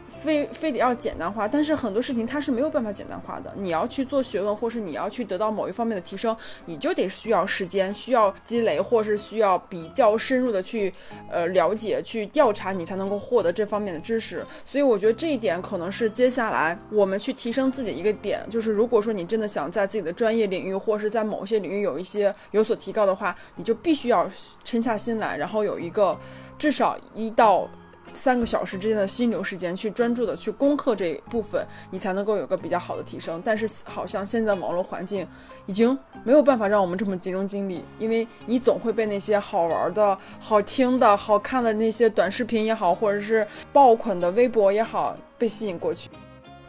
[0.08, 3.52] 非非得要简单化，但是很多事情它是没有办法简单化的。
[3.56, 10.92] 你要去做学问，或是你要去得到某一方面的提升，你就得需要时间，需要积累，或是需要比较深入的去
[11.30, 14.44] 呃了解、去调查，你才能够获得这方面的知识。
[14.64, 24.28] 所以我觉得这一点可能是接下来我们去提升自己一个点，就是如果说你真的想在自己的专业领域，或是在某些领域有一些有所提高的话，你就必须要
[24.64, 26.18] 沉下心来，然后有一个
[26.58, 27.68] 至少一到。
[28.12, 33.40] 三个小时之间的心流时间，去专注的去攻克这一部分，你才能够有个比较好的提升。
[33.44, 35.26] 但是好像现在网络环境
[35.66, 46.10] 已经没有办法让我们这么集中精力，因为你总会被那些好玩的、好听的、好看的那些短视频也好，或者是爆款的微博也好，被吸引过去。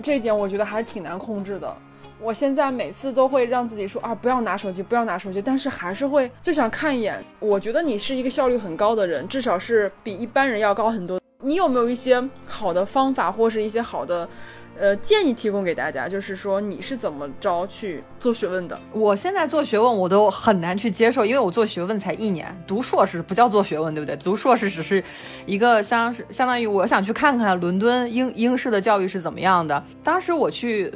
[0.02, 1.76] 这一点我觉得还是挺难控制的。
[2.22, 7.24] 我现在每次都会让自己说啊，不要拿手机，不要拿手机，但是还是会就想看一眼。
[7.40, 11.18] 我觉得你是一个效率很高的人，至少是比一般人要高很多。
[11.42, 14.28] 你有没有一些好的方法，或是一些好的，
[14.78, 16.06] 呃建议提供给大家？
[16.06, 18.78] 就是说你是怎么着去做学问的？
[18.92, 24.18] 我现在做学问，我都很难去接受，因为我做学问才一年，读硕士不叫做学问，对不对？
[24.18, 25.02] 读硕士只是
[25.46, 29.82] 一个相相当于我想去看看伦敦英 英式的教育是怎么样的。
[30.04, 30.94] 当时我去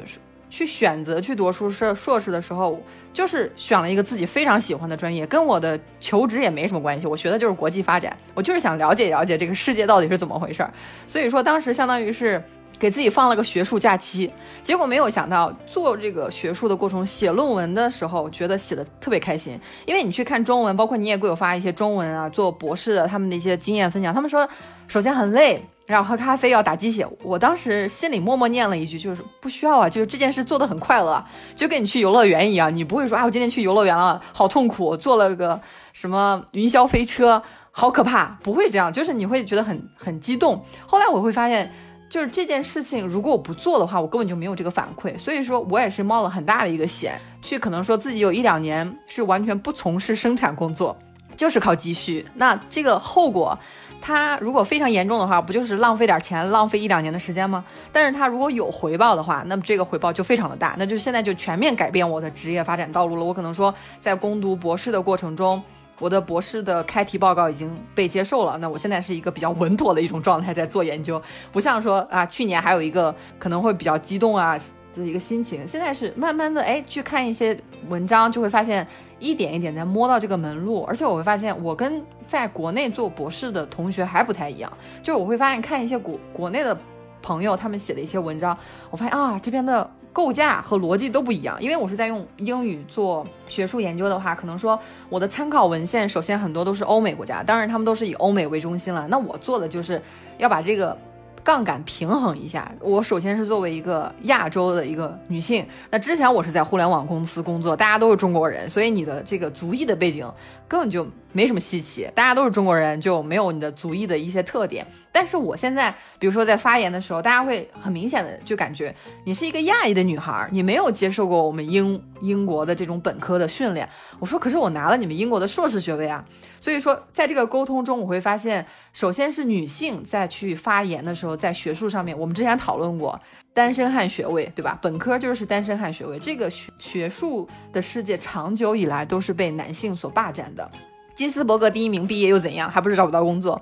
[0.49, 2.83] 去选择去读硕士硕士的时候。
[3.13, 7.05] 就是选了一个自己非常喜欢的专业，跟我的求职也没什么关系。
[7.05, 10.73] 我学的就是国际发展，我就是想了解了解这个世界到底是怎么回事儿。
[11.07, 12.43] 所以说，当时相当于是
[12.79, 14.29] 给自己放了个学术假期，
[14.63, 24.47] 结果没有想到做这个学术的过程，写论文的时候觉得写的特别开心，因为你去看中文，包括你也给我发一些中文啊，做博士的他们的一些经验分享，他们说
[24.87, 31.23] 首先很累，然后喝咖啡要打鸡血，我当时心里默默念了一句，就是不需要啊，就是这件事做的很快乐，
[31.55, 35.59] 就跟你去游乐园一样，你不会说啊我今天去游乐园了，好痛苦，坐了个
[35.91, 37.41] 什么云霄飞车，
[37.71, 40.63] 好可怕，不会这样，就是你会觉得很很激动。
[40.85, 41.71] 后来我会发现。
[42.09, 45.17] 就是这件事情，如果我不做的话，我根本就没有这个反馈。
[45.17, 50.95] 所以说我也是冒了很大的一个险，去可能说自己有一两年是完全不从事生产工作，
[51.35, 52.25] 就是靠积蓄。
[52.35, 53.57] 那这个后果，
[54.01, 57.63] 它如果非常严重的话，不就是浪费点钱，浪费一两年的时间吗？
[57.91, 63.23] 但是它如果有回报的话，那么这个回报就非常的大，那就现在就全面改变我的职业发展道路了。
[63.23, 65.61] 我可能说在攻读博士的过程中。
[65.99, 74.57] 我的博士的开题报告已经被接受了，那我现在是一个比较稳妥的一种状态在做研究，不像说啊，去年还有一个可能会比较激动啊
[74.95, 77.57] 的一个心情，现在是慢慢的哎去看一些
[77.89, 78.85] 文章，就会发现
[79.19, 86.77] 一点一点在摸到这个门路，而且我会发现我跟在国内做博士的同学还不太一样，就是我会发现看一些国国内的
[87.21, 88.57] 朋友他们写的一些文章，
[88.91, 89.89] 我发现啊这边的。
[90.13, 94.79] 构架和逻辑都不一样，因为我是在用英语做学术研究的话，可能说
[95.09, 99.07] 我的参考文献首先很多都是欧美国家，当然他们都是以欧美为中心了。
[99.07, 99.99] 那我做的就是
[100.37, 100.95] 要把这个。
[101.43, 102.71] 杠杆平衡一下。
[102.79, 110.25] 我首先是作为一个亚洲的一个女性，那之前我是在互联网公司工作，大家都是中国人，所以你的这个族裔的背景
[110.73, 114.83] 根本就没什么稀奇，大家都是中国人，就没有你的族裔的一些特点。
[115.11, 118.91] 但是我现在，比如说在发言的时候，大家会很明显的就感觉
[119.23, 123.87] 你是一个亚裔的女孩，你没有接受过我们英英国的这种本科的训练。
[124.17, 126.25] 我说，可是我拿了你们英国的硕士学位啊。
[126.59, 133.21] 所以说，在这个沟通中，我会发现，首先是女性在去发言的时候，在学术上面，我们之前讨论过
[133.53, 134.77] 单身汉学位，对吧？
[134.81, 140.69] 本科就是单身汉学位，这个学学术的世界长久以来都是被男性所霸占的。
[141.13, 142.69] 金斯伯格第一名毕业又怎样？
[142.69, 143.61] 还不是找不到工作？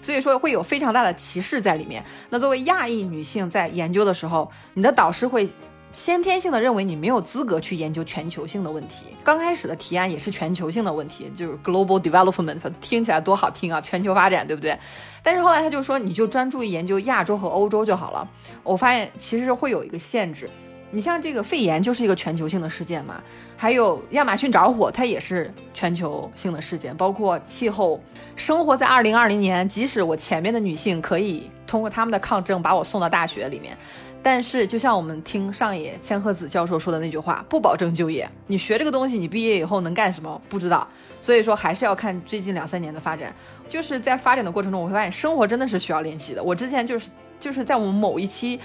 [0.00, 2.02] 所以说会有非常大的歧视在里面。
[2.30, 5.48] 那作为亚裔女性在研究的时候，你的导师会。
[5.92, 9.06] 先天性的认为你没有资格去研究全球性的问题。
[9.24, 14.78] 刚开始的提案也是全球性的问题，就是 global development，听起来多好听啊，全球发展，对不对？
[15.22, 18.28] 但是后来他就说，你就专注于研究亚洲和欧洲就好了。
[18.62, 20.50] 我发现其实会有一个限制。
[20.92, 23.20] 你像这个肺炎就是一个全球性的事件嘛，
[23.56, 28.00] 还有亚马逊着火，它也是全球性的事件，包括气候。
[28.36, 33.76] 生活在二零二零年，即使我前面的女性可以通过他们的抗争把我送到大学里面。
[34.26, 38.28] 但是，就像我们听上野千鹤子教授说的那句话，不保证就业。
[38.48, 40.42] 你学这个东西，你毕业以后能干什么？
[40.48, 40.84] 不知道。
[41.20, 43.32] 所以说，还是要看最近两三年的发展。
[43.68, 46.42] 就是在发展的过程中，我会发现生活真的是需要练习的。
[46.42, 47.08] 我之前就是
[47.38, 48.58] 就是在我们某一期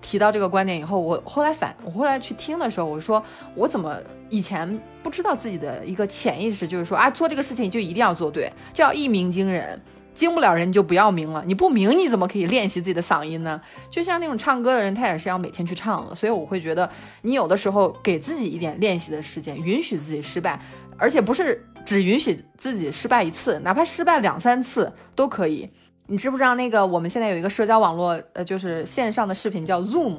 [0.00, 3.22] 提到这个观点以后，我后来反我后来去听的时候，我说
[3.54, 3.96] 我怎么
[4.28, 9.80] 以前不知道自己的一个潜意识，就是说啊，做这个事情就一定要做对，叫一鸣惊人。
[10.18, 13.60] 经不了人你就不要鸣了，你不鸣你怎么可以练习自己的嗓音呢？
[13.88, 16.12] 就像那种唱歌的人，他也是要每天去唱的。
[16.12, 16.90] 所以我会觉得，
[17.22, 20.60] 你有的时候给自己一点练习的时间，允许自己失败，
[20.98, 25.70] 而且不是只允许自己失败一次，哪怕失败两三次都可以。
[26.08, 30.16] 你知不知道那个我们现在有一个社交网络，呃，就是线上的视频叫 Zoom。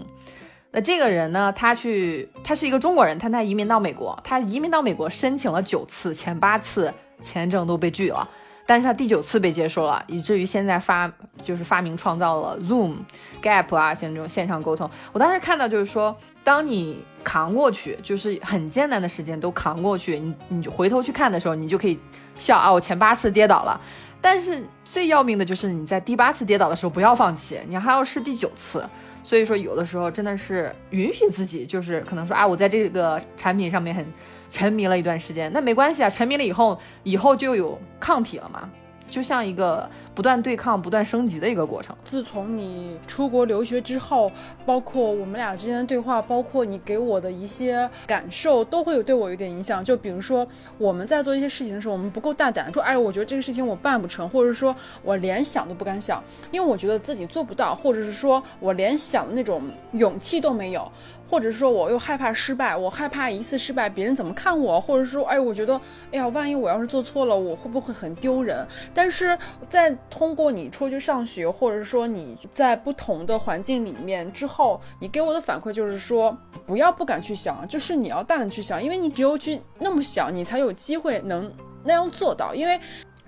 [0.72, 8.30] 那这个人呢，他去，他是一个中国人，但他移民到美国，他移民到美国申请了九次，前八次签证都被拒了。
[8.70, 11.12] 但是他第九次被接受了，以至于现在发
[11.44, 12.98] 就是发明创造了 Zoom、
[13.42, 14.88] Gap 啊，像这种线上沟通。
[15.12, 21.98] 我当时看到就是说，当你扛过去，就是很艰难的时间都扛过去，你你就回头去看的时候，你就可以
[22.38, 23.82] 笑啊，我前八次跌倒了。
[24.22, 28.88] 但是最要命的就是你在第八次跌倒的时候不要放弃，你还要试第九次。
[29.24, 34.06] 所以说有的时候真的是允许自己，就是可能说啊，我在这个产品上面很。
[34.50, 38.70] 沉迷了一段时间，那没关系啊，沉迷了以后，以后就有抗体了嘛，
[39.10, 39.90] 就像一个。
[40.16, 41.96] 不断对抗、不断升级的一个过程。
[42.04, 44.30] 自从你出国留学之后，
[44.66, 49.82] 包括我们俩之间的对话，包括你给我的一些感受，都会有对我有点影响。
[49.86, 50.46] 就比如说，
[50.78, 59.62] 我们在做一些事情的时候，我们不够大胆，说，哎，我觉得这个事情我办不成，或者说我连想都不敢想，因为我觉得自己做不到，或者是说我连想的那种
[59.94, 60.92] 勇气都没有，
[61.30, 65.80] 或者说我又害怕失败，我害怕一次失败别人怎么看我，或者说，哎，我觉得，
[66.12, 68.66] 哎呀，万一我要是做错了，我会不会很丢人？
[68.94, 69.38] 但是
[69.70, 81.52] 在通过你出去上学，或者说你在不同的环境里面之后，你给我的反馈就是说，不要不敢去想，就是你要大胆去想，因为你只有去那么想，你才有机会能
[81.84, 82.56] 那样做到。
[82.56, 82.80] 因为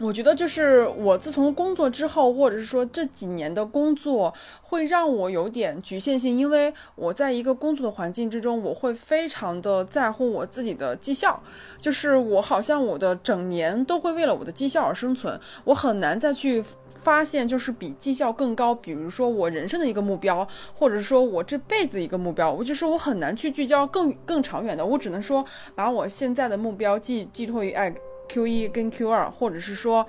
[0.02, 4.34] 我觉得就是我自从工作之后，或者是说这几年的工作，
[4.64, 11.40] 会让我有点局限性，因为我在一个工作的环境之中，我会非常的在乎我自己的绩效，
[11.80, 16.64] 就是我好像我的整年都会为了我的绩效而生存，我很难再去
[17.04, 25.46] 发现就是比绩效更高，比如说我人生的一个目标，或者说我这辈子一个目标，我就是我很难去聚焦更更长远的，我只能说
[25.76, 27.94] 把我现在的目标寄寄托于爱。
[28.32, 30.06] Q 一跟 Q 二，或者是说，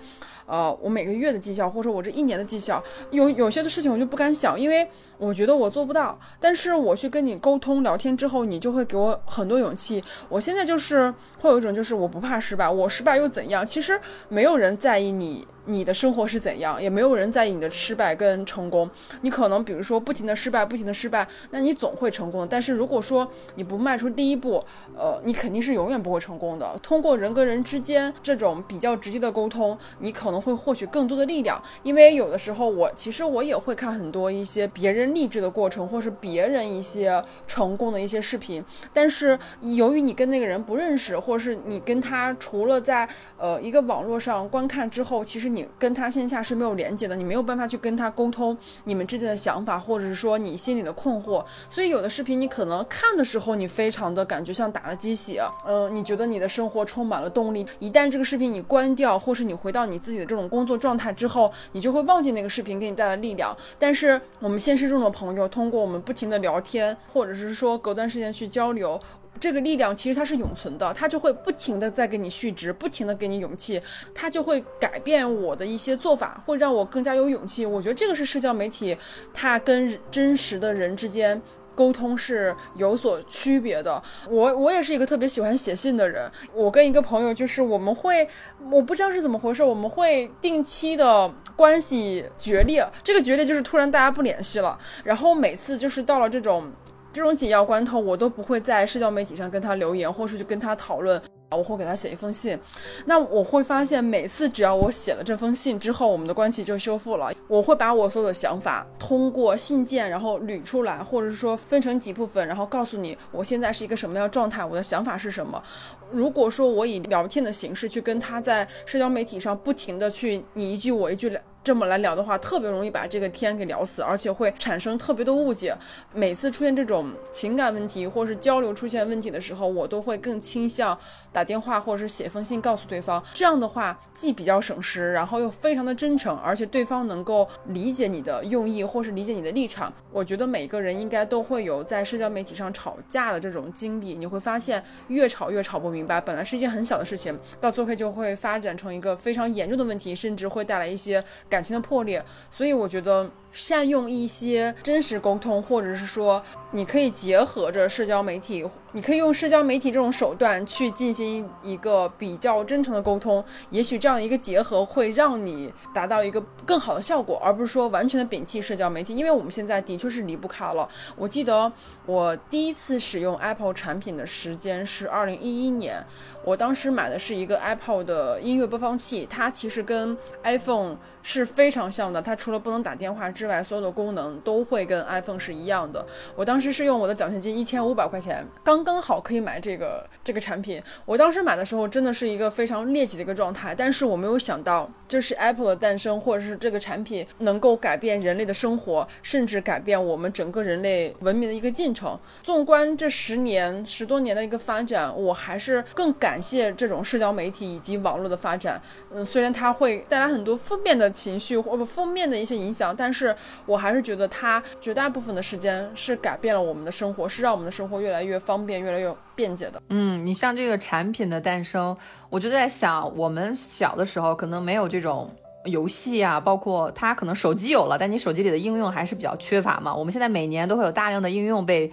[0.47, 6.17] 呃，我每个月的绩效，或者说我这一年的绩效，有有些的事情我就不敢想，因为我觉得我做不到。
[6.39, 10.01] 但是我去跟你沟通聊天之后，你就会给我很多勇气。
[10.29, 13.67] 我现在就是会有一种，就是我不怕失败，我失败又怎样？
[13.67, 15.45] 其实没有人在意你。
[15.67, 18.89] 你的生活是怎样，也没有人在意你的失败跟成功。
[19.21, 22.45] 你可能比如说不停的失败，不停的失败，那你总会成功。
[22.51, 24.65] 但是如果说你不迈出第一步，
[24.97, 26.77] 呃，你肯定是永远不会成功的。
[26.83, 31.63] 通过人跟人之间这种比较直接的沟通，你可能会获取更多的力量。
[31.85, 38.65] 因为有的时候我其实我也会看很多一些别人励志的过程，或是别人一些成功的一些视频。
[38.93, 43.09] 但是由于你跟那个人不认识，或是你跟他除了在
[43.39, 45.52] 呃一个网络上观看之后，其实。
[45.55, 51.45] 你跟他线下是没有连接的，你没有办法去跟他沟通你们之间的想法，或者是说你心里的困惑。
[51.69, 57.67] 所以有的视频你可能看的时候，你非常的感觉像打了鸡血，嗯，你觉得你的生活充满了动力。
[57.79, 63.57] 一旦这个视频你关掉，或是你回到你自己的这种工作状态之后，你就会忘记那个视频给你带来力量。
[63.79, 68.99] 但是我们现实中的朋友，通过我们不停的聊天，或者是说隔段时间去交流。
[69.43, 73.83] 这个力量其实它是永存的，它就会不停的在给你续值，不停的给你勇气，
[74.15, 77.67] 它就会改变我的一些做法，会让我更加有勇气。
[77.67, 78.97] 我觉得这个是社交媒体，
[79.35, 81.43] 它跟真实的人之间
[81.75, 84.01] 沟通是有所区别的。
[84.31, 88.29] 我我也是一个特别喜欢写信的人，我跟一个朋友就是我们会，
[88.71, 96.71] 我不知道是怎么回事，我们会定期的关系决裂，这个决裂就是突然大家不联系了，然后每次就是到了这种。
[97.13, 101.21] 这种紧要关头，我都不会在社交媒体上跟他留言，或是去跟他讨论。
[101.55, 102.59] 我会给他写一封信。
[103.05, 107.31] 那我会发现，每次只要我写了这封信之后，我们的关系就修复了。
[107.47, 115.63] 我会把我所有的想法通过信件，然后捋出来，或者是说分成几部分，然后告诉你我现在是一个什么样的状态，我的想法是什么。
[116.11, 125.73] 如果说我以聊天的形式去跟他在社交媒体上不停的去你一句我一句这么来聊的话，特别容易把这个天给聊死，而且会产生特别多误解。
[126.13, 130.99] 每次出现这种情感问题或是交流出现问题的时候，我都会更倾向
[131.31, 133.23] 打电话或者是写封信告诉对方。
[133.33, 139.93] 这样的话既比较省时，然后又非常的真诚，而且对方能够理解你的用意或是理解你的立场。
[140.11, 144.17] 我觉得每个人应该都会有在社交媒体上吵架的这种经历。
[144.17, 151.23] 你会发现越吵越吵不明白，本来是一件很小的事情，到最后就会发展成一个非常严重的问题，甚至会带来一些。
[151.53, 153.31] 感情的破裂，所以我觉得。
[153.53, 163.45] 善用一些真实沟通，或者是说，你可以结合着社交媒体，你可以用社交媒体这种手段去进行一个比较真诚的沟通。
[163.71, 169.15] 也许这样一个结合会让你达到一个更好的效果，而不是说完全的摒弃社交媒体。
[169.15, 170.89] 因为我们现在的确是离不开了。
[171.17, 171.71] 我记得
[172.07, 176.03] 我第一次使用 Apple 产品的时间是二零一一年，
[176.45, 182.21] 我当时买的是一个 Apple 的音乐播放器，它其实跟 iPhone 是非常像的。
[182.23, 186.07] 它除了不能打电话之之外，所有的功能都会跟 iPhone 是一样的。
[186.37, 190.81] 我当时是用我的奖学金一千五百块钱，刚刚好可以买这个这个产品。
[191.05, 202.17] 我当时买的时候真的是一个非常猎奇的一个状态，但是我没有想到，这是 Apple 的诞生，或者是这个产品能够改变人类的生活，甚至改变我们整个人类文明的一个进程。
[202.45, 208.81] 纵观这十年十多年的一个发展，我还是更感谢这种社交媒体以及网络的发展。
[209.13, 213.32] 嗯，虽然它会带来很多负面的情绪或不负面的一些影响，但是。
[213.67, 219.83] 我还是觉得它绝大部分的时间是改变了我们的生活，是让我们的生活越来越方便、越来越便捷的。
[219.89, 221.97] 嗯，你像这个产品的诞生，
[222.31, 225.31] 我就在想，我们小的时候可能没有这种
[225.65, 229.95] 游戏啊，包括它可能手机有了，但你手机里的应用还是比较缺乏嘛。
[229.95, 231.91] 我们现在每年都会有大量的应用被。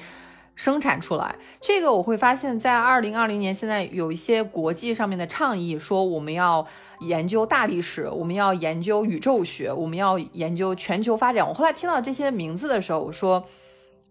[0.55, 6.67] 生产出来，这个我会发现，在二零二零年，现在有一些国际上面的倡议，说我们要
[6.99, 11.47] 研究大历史，我们要研究宇宙学，我们要研究全球发展。
[11.47, 13.43] 我后来听到这些名字的时候，我说，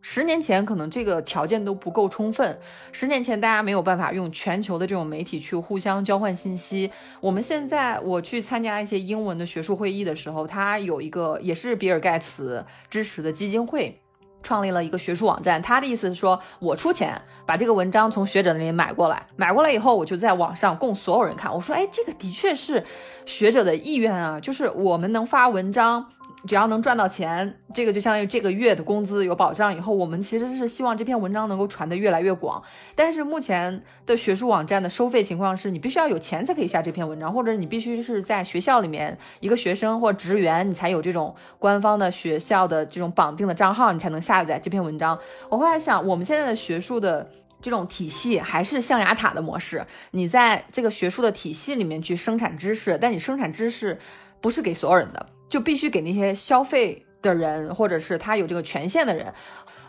[0.00, 2.58] 十年前可能这个条件都不够充分，
[2.92, 6.90] 十年前大家没有办法用全球的这种媒体去互相交换信息。
[7.20, 14.00] 我们现在我去参加一些英文的学术会议的时候，它有一个也是比尔盖茨支持的基金会。
[14.42, 15.60] 创立了一个学术网站。
[15.60, 21.52] 他的意思是说，我出钱把这个文章从学者那里买过来，买过来以后，我就在网上供所有人看。
[21.52, 22.84] 我说，哎，这个的确是
[23.26, 26.06] 学者的意愿啊，就是我们能发文章。
[26.46, 29.76] 只要能赚到钱，这个就相当于这个月的工资有保障。
[29.76, 32.62] 以后我们其实是希望这篇文章能够传得越来越广。
[32.94, 45.18] 但是目前的学术网站的收费情况是，你必须要有钱才可以下这篇文章，或者你必须是在学校里面一个学生或职员，你才有这种官方的学校的这种绑定的账号，你才能下载这篇文章。
[45.48, 47.28] 我后来想，我们现在的学术的
[47.60, 53.98] 这种体系还是象牙塔的模式，你在这个学术的体系里面去生产知识，但你生产知识
[54.40, 55.26] 不是给所有人的。
[55.48, 59.32] 就必须给那些消费的人，或者是他有这个权限的人。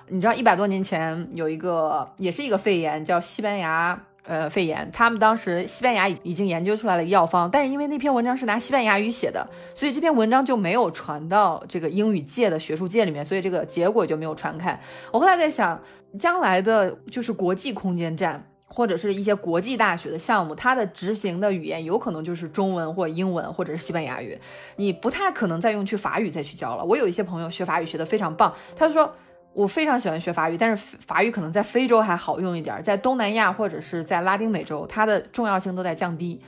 [0.08, 4.90] 你知道，一百多年前有一个，也是一个肺炎，叫西班牙呃肺炎。
[4.92, 14.80] 他们当时西班牙已已经研究出来了药方，但是因为那篇文章是拿西班牙语写的，所以这篇文章就没有传到这个英语界的学术界里面，所以这个结果就没有传开。
[15.12, 15.80] 我后来在想，
[16.18, 18.49] 将来的就是国际空间站。
[18.70, 24.40] 或者是一些国际大学的项目，它的执行的语言有可能就是中文或英文或者是西班牙语，
[24.78, 26.86] 你不太可能再用去法语再去教了。
[26.86, 29.12] 我有一些朋友学法语学得非常棒，他就说
[29.54, 36.40] 我非常喜欢学法语，但是法语可能在非洲还好用一点，在东南亚或者是在拉丁美洲，它的重要性都在降低。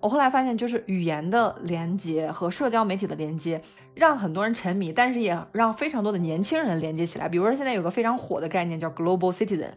[0.00, 3.60] 我后来发现，就是语言的连接和社交媒体的连接，
[3.94, 7.28] 让很多人沉迷，但是也让非常多的年轻人连接起来。
[7.28, 9.70] 比如说，现在有个非常火的概念叫 Global Citizen，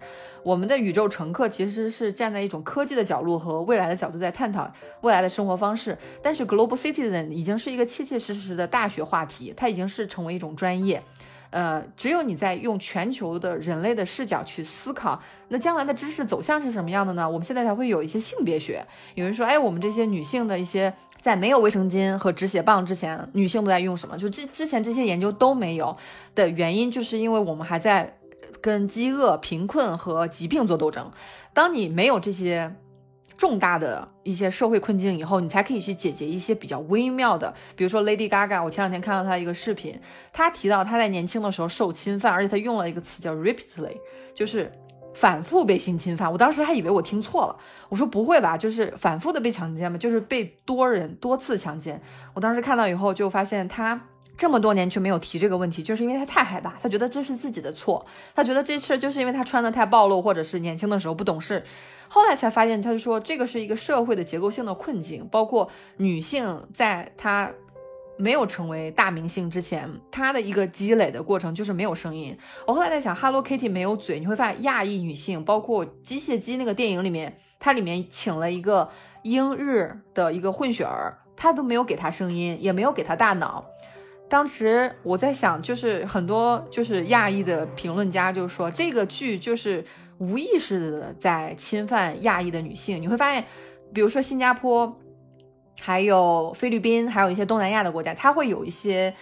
[0.43, 5.97] 我们的宇宙乘客其实是站在一种科技的角度和未来的角度在探讨未来的生活方式。
[6.21, 11.03] 但是 Global Citizen 已经是一个切切实实的大学话题，它已经是成为一种专业。
[11.49, 17.29] 呃，只有你在用全球的人类的视角去思考，那将来的知识走向是什么样的呢？
[17.29, 18.83] 我们现在才会有一些性别学。
[19.13, 20.91] 有人说，哎，我们这些女性的一些
[21.23, 24.15] 在没有卫生巾和止血棒之前，女性都在用什么？
[24.15, 25.97] 就之之前这些研究都没有
[26.35, 28.15] 的原因，就是因为我们还在
[28.61, 31.09] 跟饥饿、贫困和疾病做斗争。
[31.53, 32.75] 当你没有这些。
[33.35, 38.63] 重大的一些社会困境以后，你才可以去解决一些比较微妙的，比如说 Lady Gaga。
[38.63, 39.99] 我前两天看到她一个视频，
[40.31, 43.97] 她提到她在年轻的时候受侵犯，而且她用了一个词叫 repeatedly，
[44.35, 44.71] 就是
[45.13, 46.31] 反复被性侵犯。
[46.31, 47.55] 我当时还以为我听错了，
[47.89, 49.97] 我说不会吧，就是反复的被强奸吗？
[49.97, 52.01] 就是被多人多次强奸。
[52.33, 53.99] 我当时看到以后就发现他
[54.35, 58.05] 这么多年却没有提这个问题，就是因为他太害怕，他觉得这是自己的错，
[58.35, 61.63] 他觉得这事就是因为他穿的太暴露，或者是年轻的时候不懂事。
[62.07, 67.51] 后来才发现，他就说这个是一个社会的结构性的困境，包括女性在她
[68.17, 72.37] 没有成为大明星之前，她的一个积累的过程就是没有声音。
[72.67, 78.89] 我后来在想，Hello Kitty 没有嘴，你会发现亚裔女性，包括机械姬那个电影里面，它里面请了一个
[79.23, 83.65] 英日的一个混血儿，他都没有给她声音，也没有给她大脑。
[84.29, 89.85] 当时我在想，就是很多就是亚裔的评论家就说这个剧就是。
[90.19, 93.43] 无意识的在侵犯亚裔的女性，你会发现，
[93.91, 94.95] 比如说新加坡，
[95.81, 99.13] 还有菲律宾，还有一些东南亚的国家，它会有一些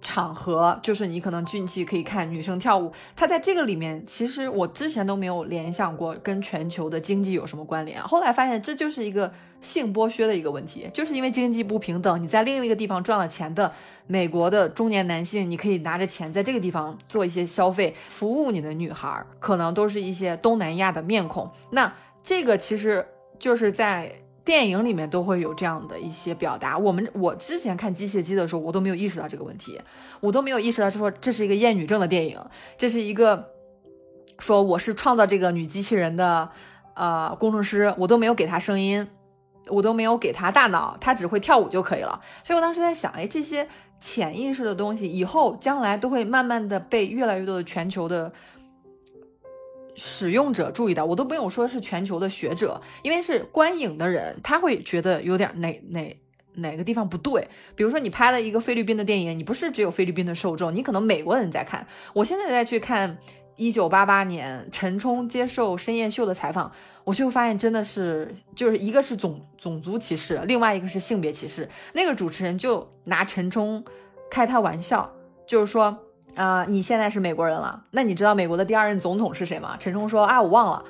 [0.00, 2.92] 场合，就是你可能进去可以看女生跳舞。
[3.14, 9.32] 它在这个里面，其实我之前都没有联想过跟全球的经济有什么关联，后来发现这就是一个。
[9.62, 13.72] 性剥削的一个问题，就是因为经济不平等，你在另一个地方赚了钱的
[14.08, 21.48] 美国的中年男性，你可以拿着钱在这个地方做一些消费，服务你的女孩，可能都是一些东南亚的面孔。
[21.70, 23.06] 那这个其实
[23.38, 24.12] 就是在
[24.44, 26.76] 电影里面都会有这样的一些表达。
[26.76, 29.80] 我们我之前看机械姬的时候，我都没有意识到这个问题，
[30.20, 32.38] 我都没有意识到说这是一个厌女症的电影，
[32.76, 33.48] 这是一个
[34.38, 36.50] 说我是创造这个女机器人的
[36.94, 39.08] 呃工程师，我都没有给她声音。
[39.68, 42.20] 我都没有给他大脑，他只会跳舞就可以了。
[42.42, 43.68] 所以我当时在想，哎，这些
[44.00, 48.32] 潜意识的东西，以后将来都会慢慢的被越来越多的全球的
[49.94, 51.04] 使用者注意到。
[51.04, 56.16] 我都不用说是全球的学者，因为是观影的人，他会觉得有点哪哪
[56.54, 57.48] 哪个地方不对。
[57.74, 61.86] 比如说你拍了一个菲律宾的电影，你不是只有菲律宾的受众，你可能美国人在看。
[62.12, 63.18] 我现在再去看
[63.56, 66.72] 一九八八年陈冲接受深夜秀的采访。
[67.04, 71.68] 我就发现真的是，就是一个是种种族歧视，另外一个是性别歧视。
[71.94, 73.84] 那个主持人就拿陈冲
[74.30, 75.12] 开他玩笑，
[75.44, 75.98] 就是说，
[76.34, 79.76] 啊，你现在是美国人了，那你知道美国的第二任总统是谁吗？
[79.78, 80.82] 陈冲说啊，我忘了。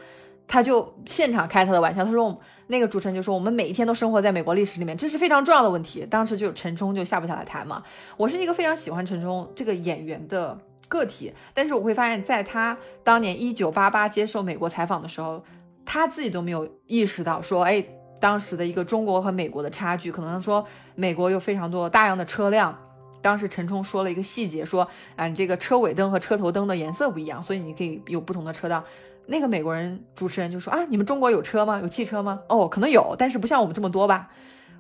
[0.49, 6.05] 他就现场开他的玩笑，他说，那个主持人就说，我们每一天都生活在美国历史里面，这是非常重要的问题。
[6.11, 7.83] 当时就陈冲就下不下来台嘛。
[8.17, 15.43] 我是一个非常喜欢陈冲这个演员的个体，但是我会发现，在他当年一九八八接受美国采访的时候。
[15.85, 17.85] 他自己都没有意识到，说，哎，
[18.21, 20.65] 当时的一个中国和美国的差距，可能说
[20.95, 22.79] 美国有非常多大量的车辆，
[23.23, 28.83] 当时陈冲说了一个细节，说啊，你这个车尾灯和车头灯的颜色不一样，所以你可以有不同的车道。
[29.27, 31.79] 那个美国人主持人就说啊，你们中国有车吗？
[31.81, 32.41] 有汽车吗？
[32.49, 34.29] 哦，可能有，但是不像我们这么多吧。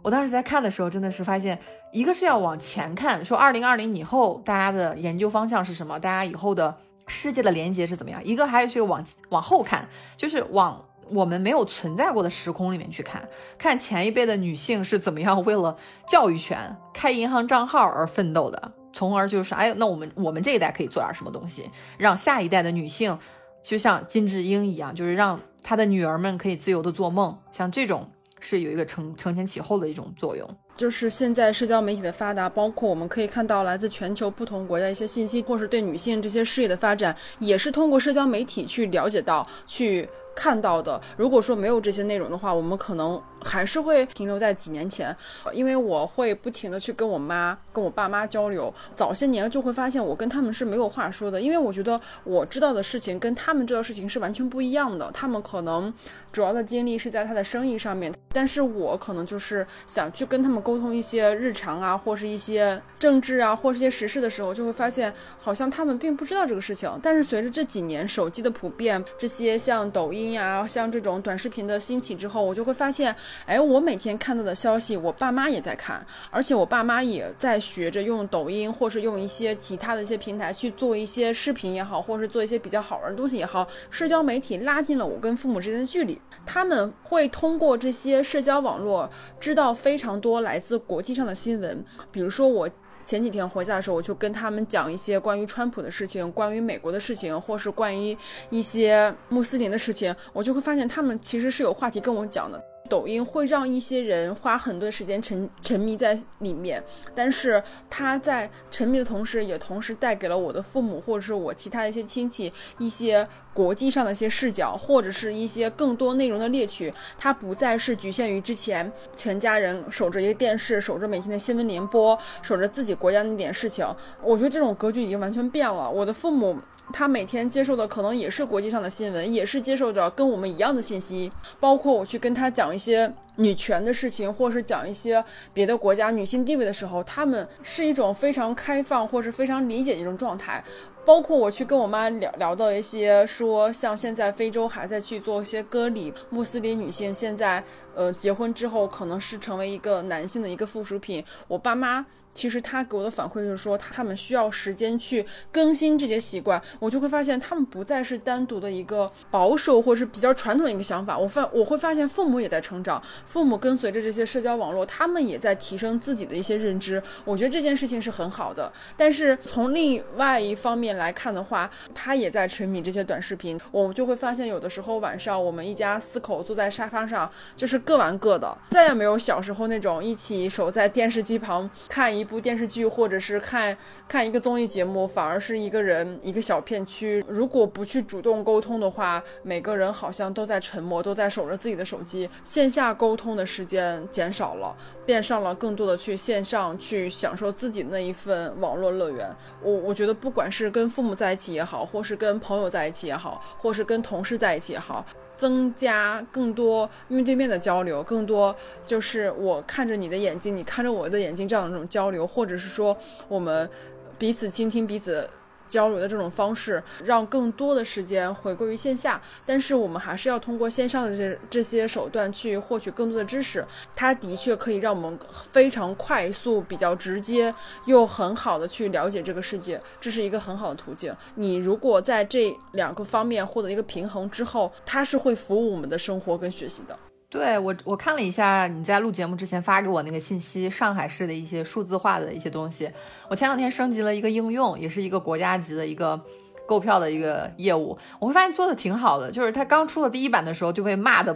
[0.02, 1.56] 我当时在看的时候，真的是发现，
[1.92, 6.76] 一个是要往前看，说二零二零以后大家的研究方向是什么，大家以后的
[7.06, 13.26] 世界的连接是怎么样；一个还有是往往后看，就是往我们没有存在过的时空里面去看，
[13.58, 23.18] 看前一辈的女性是怎么样为了教育权、开银行账号而奋斗的，从而就是哎，那我们我们这一代可以做点什么东西，让下一代的女性。
[23.62, 28.10] 就像金智英一样，就是让她的女儿们可以自由的做梦，像这种
[28.40, 30.44] 是有一个承承前启后的一种作用。
[30.74, 40.08] 就是现在社交媒体的发达，包括我们可以看到来自全球不同国家一些信息，或是对女性这些事业的发展，也是通过社交媒体去了解到去。
[40.34, 45.14] 看到的，如果说没有这些内容的话，我们可能还是会停留在几年前。
[45.52, 55.10] 因为我会不停的去跟我妈、跟我爸妈交流，早些年就会发现我跟他们是没有话说的，因为我觉得我知道的事情跟他们知道事情是完全不一样的。
[55.12, 55.92] 他们可能
[56.32, 66.90] 主要的精力是在他的生意上面，但是我可能就是想去跟他们沟通一些日常啊，或是一些政治啊，或是一些时事的时候，就会发现好像他们并不知道这个事情。
[67.02, 70.21] 但是随着这几年手机的普遍，这些像抖音。
[70.30, 73.12] 呀，像这种短视频的兴起之后，我就会发现，
[73.44, 86.20] 哎，我每天看到的消息，我爸妈也在看，而且我爸妈也在学着用抖音，或是用一些其他的一些平台去做一些视频也好，或是做一些比较好玩的东西也好，社交媒体拉近了我跟父母之间的距离。
[86.46, 89.10] 他们会通过这些社交网络
[89.40, 92.70] 知道非常多来自国际上的新闻，比如说我。
[93.04, 98.16] 前几天回家的时候，我就跟他们讲一些关于川普的事情，关于美国的事情，或是关于
[98.50, 102.62] 一些穆斯林的事情，我就会发现他们其实是有话题跟我讲的。
[102.92, 106.84] 抖音会让一些人花很多时间沉沉迷在里面，
[107.14, 116.92] 但是他在沉迷的同时，也同时带给了我的父母或者是我其他的一些亲戚一些国际上的一些视角，或者是一些更多内容的猎取。
[117.16, 123.86] 它不再是局限于之前全家人守着一个电视，守着每天的新闻联播，守着自己国家那点事情。
[124.22, 125.90] 我觉得这种格局已经完全变了。
[125.90, 126.58] 我的父母。
[126.92, 131.30] 他每天接受的可能也是国际上的新闻，也是接受着跟我们一样的信息。
[131.60, 140.62] 包括我去跟他讲一些女权的事情，或是讲一些别的国家女性地位的时候，他们是一种非常开放或是非常理解的一种状态。
[141.04, 147.62] 包括我去跟我妈聊聊到一些说，像现在非洲还在去做一些割礼，穆斯林女性现在
[147.94, 151.24] 呃结婚之后可能是成为一个男性的一个附属品。
[151.48, 152.06] 我爸妈。
[152.34, 155.22] 其实他给我的反馈就是说，他们需要时间去
[155.52, 161.18] 更新这些习惯，我就会发现他们不再是单独的一个保守或是比较传统的一个想法。
[161.18, 167.02] 我发我会发现父母也在成长，父母跟随着这些社交网络，他们也在提升自己的一些认知。
[167.24, 168.72] 我觉得这件事情是很好的。
[168.96, 182.12] 但是从另外一方面来看的话，他也在沉迷这些短视频，我们就会发现有的时候晚上我们一家四口坐在沙发上，就是各玩各的，再也没有小时候那种一起守在电视机旁看。
[182.12, 183.74] 一部电视剧，或者是看
[184.06, 187.24] 看一个综艺节目，反而是一个人一个小片区。
[187.26, 192.28] 如果不去主动沟通的话，每个人好像都在沉默，都在守着自己的手机。
[192.44, 199.30] 线下沟沟通的时间减少了，变上了更多的去线上去享受自己那一份网络乐园。
[199.60, 205.04] 我我觉得，不管是跟父母在一起也好，或是跟朋友在一起也好，或是跟同事在一起也好。
[205.36, 208.56] 增加更多面对面的交流，更多
[208.86, 212.96] 就是我看着你的眼睛，你看着我的眼睛这样的这种交流，或者是说
[213.28, 213.68] 我们
[214.16, 215.28] 彼此倾听彼此。
[215.72, 223.64] 交流的这种方式，让更多的时间回归于线下，但是我们还是要通过线上的这这些手段去获取更多的知识。
[223.96, 225.18] 它的确可以让我们
[225.50, 227.54] 非常快速、比较直接
[227.86, 231.16] 又很好的去了解这个世界，这是一个很好的途径。
[231.36, 237.11] 你如果在这两个方面获得一个平衡之后，它是会服务我们的生活跟学习的。
[237.32, 242.90] 对我，我看了一下你在录节目之前发给我那个信息，上海市的一些数字化的一些东西。
[243.26, 246.20] 我前两天升级了一个应用，也是一个国家级的一个
[246.66, 249.32] 购票的一个业务，我会发现做的挺好的。
[249.32, 251.34] 就是它刚出了第一版的时候，就被骂的。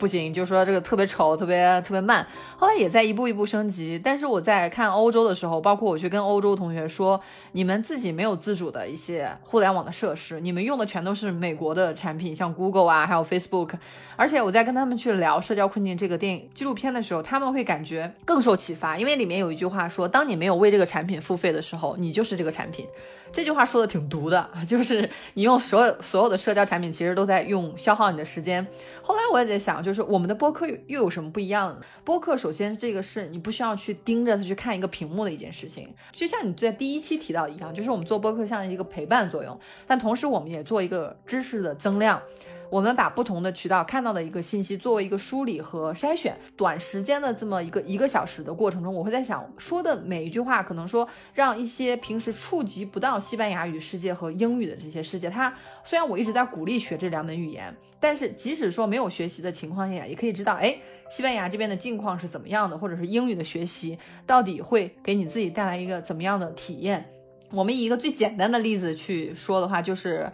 [0.00, 2.26] 不行，就说这个特别丑，特别特别慢。
[2.56, 4.00] 后来也在一步一步升级。
[4.02, 7.20] 但是我在看欧洲的时候，包括我去跟欧洲同学说，
[7.52, 13.74] 你们自己没有自主的一些互联网的设施，你们用的全都是美国的产品，像 Google 啊，还有 Facebook。
[14.16, 22.86] 而且我在跟他们去聊《社交困境》这个电影纪录片的时候，他们会感觉更受启发，因为里面有一句话说，当你没有为这个产品付费的时候，你就是这个产品。
[23.32, 28.66] 这句话说的挺毒的， 就是你用所有所有的社交产品，其实都在用消耗你的时间。
[29.02, 29.90] 后来我也在想，就。
[29.92, 31.76] 是我们的播客又有什么不一样？
[32.04, 42.22] 播客首先这个是你不需要去盯着它去看一个屏幕的一件事情，就像你在第一期提到一样，就是我们做播客像一个陪伴作用，但同时我们也做一个知识的增量。
[42.70, 55.52] 我们把不同的渠道看到的一个信息作为一个梳理和筛选，短时间的这么一个一个小时的过程中，我会在想说的每一句话，可能说让一些平时触及不到西班牙语世界和英语的这些世界，它
[55.82, 60.78] 虽然我一直在鼓励学这两门语言，但是即使说没有学习的情况下，也可以知道，哎，
[61.10, 67.04] 西班牙这边的境况是怎么样的，或者是英语的学习到底会给你自己带来一个怎么样的体验。
[67.50, 70.30] 我们以一个最简单的例子去说的话，就是。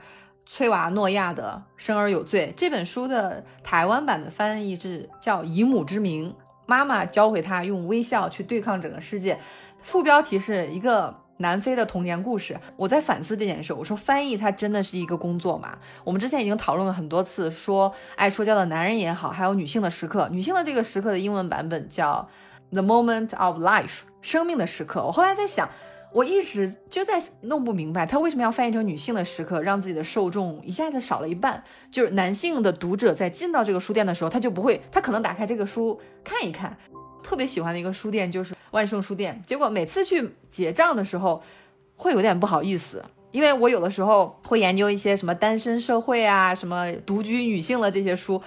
[0.49, 6.31] 崔娃诺亚的《生而有罪》这本书的台湾版的翻译是叫《以母之名》，
[6.67, 9.37] 妈妈教会他用微笑去对抗整个世界。
[9.83, 12.57] 副标题是一个南非的童年故事。
[12.77, 15.77] 我在反思这件事，我说翻译它真的是一个工作吗？
[16.05, 20.29] 我们之前已经讨论了很多次，说爱说教的男人也好，还有女性的时刻。
[20.31, 22.29] 女性的这个时刻的英文版本叫
[22.73, 23.85] 《The Moment of Life》，
[24.23, 25.05] 生命的时刻。
[25.05, 25.69] 我后来在想。
[26.17, 31.63] 我一直就在弄不明白，他为什么要翻译成女性的时刻，让自己的受众一下子少了一半。
[31.93, 36.75] 就是男性的读者在进到这个书店的时候，他就不会，他可能打开这个书看一看。
[37.23, 41.43] 特别喜欢的一个书店就是万盛书店，结果每次去结账的时候，
[41.97, 48.41] 会有点不好意思，因为我有的时候会研究一些什么单身社会啊，什么独居女性的这些书。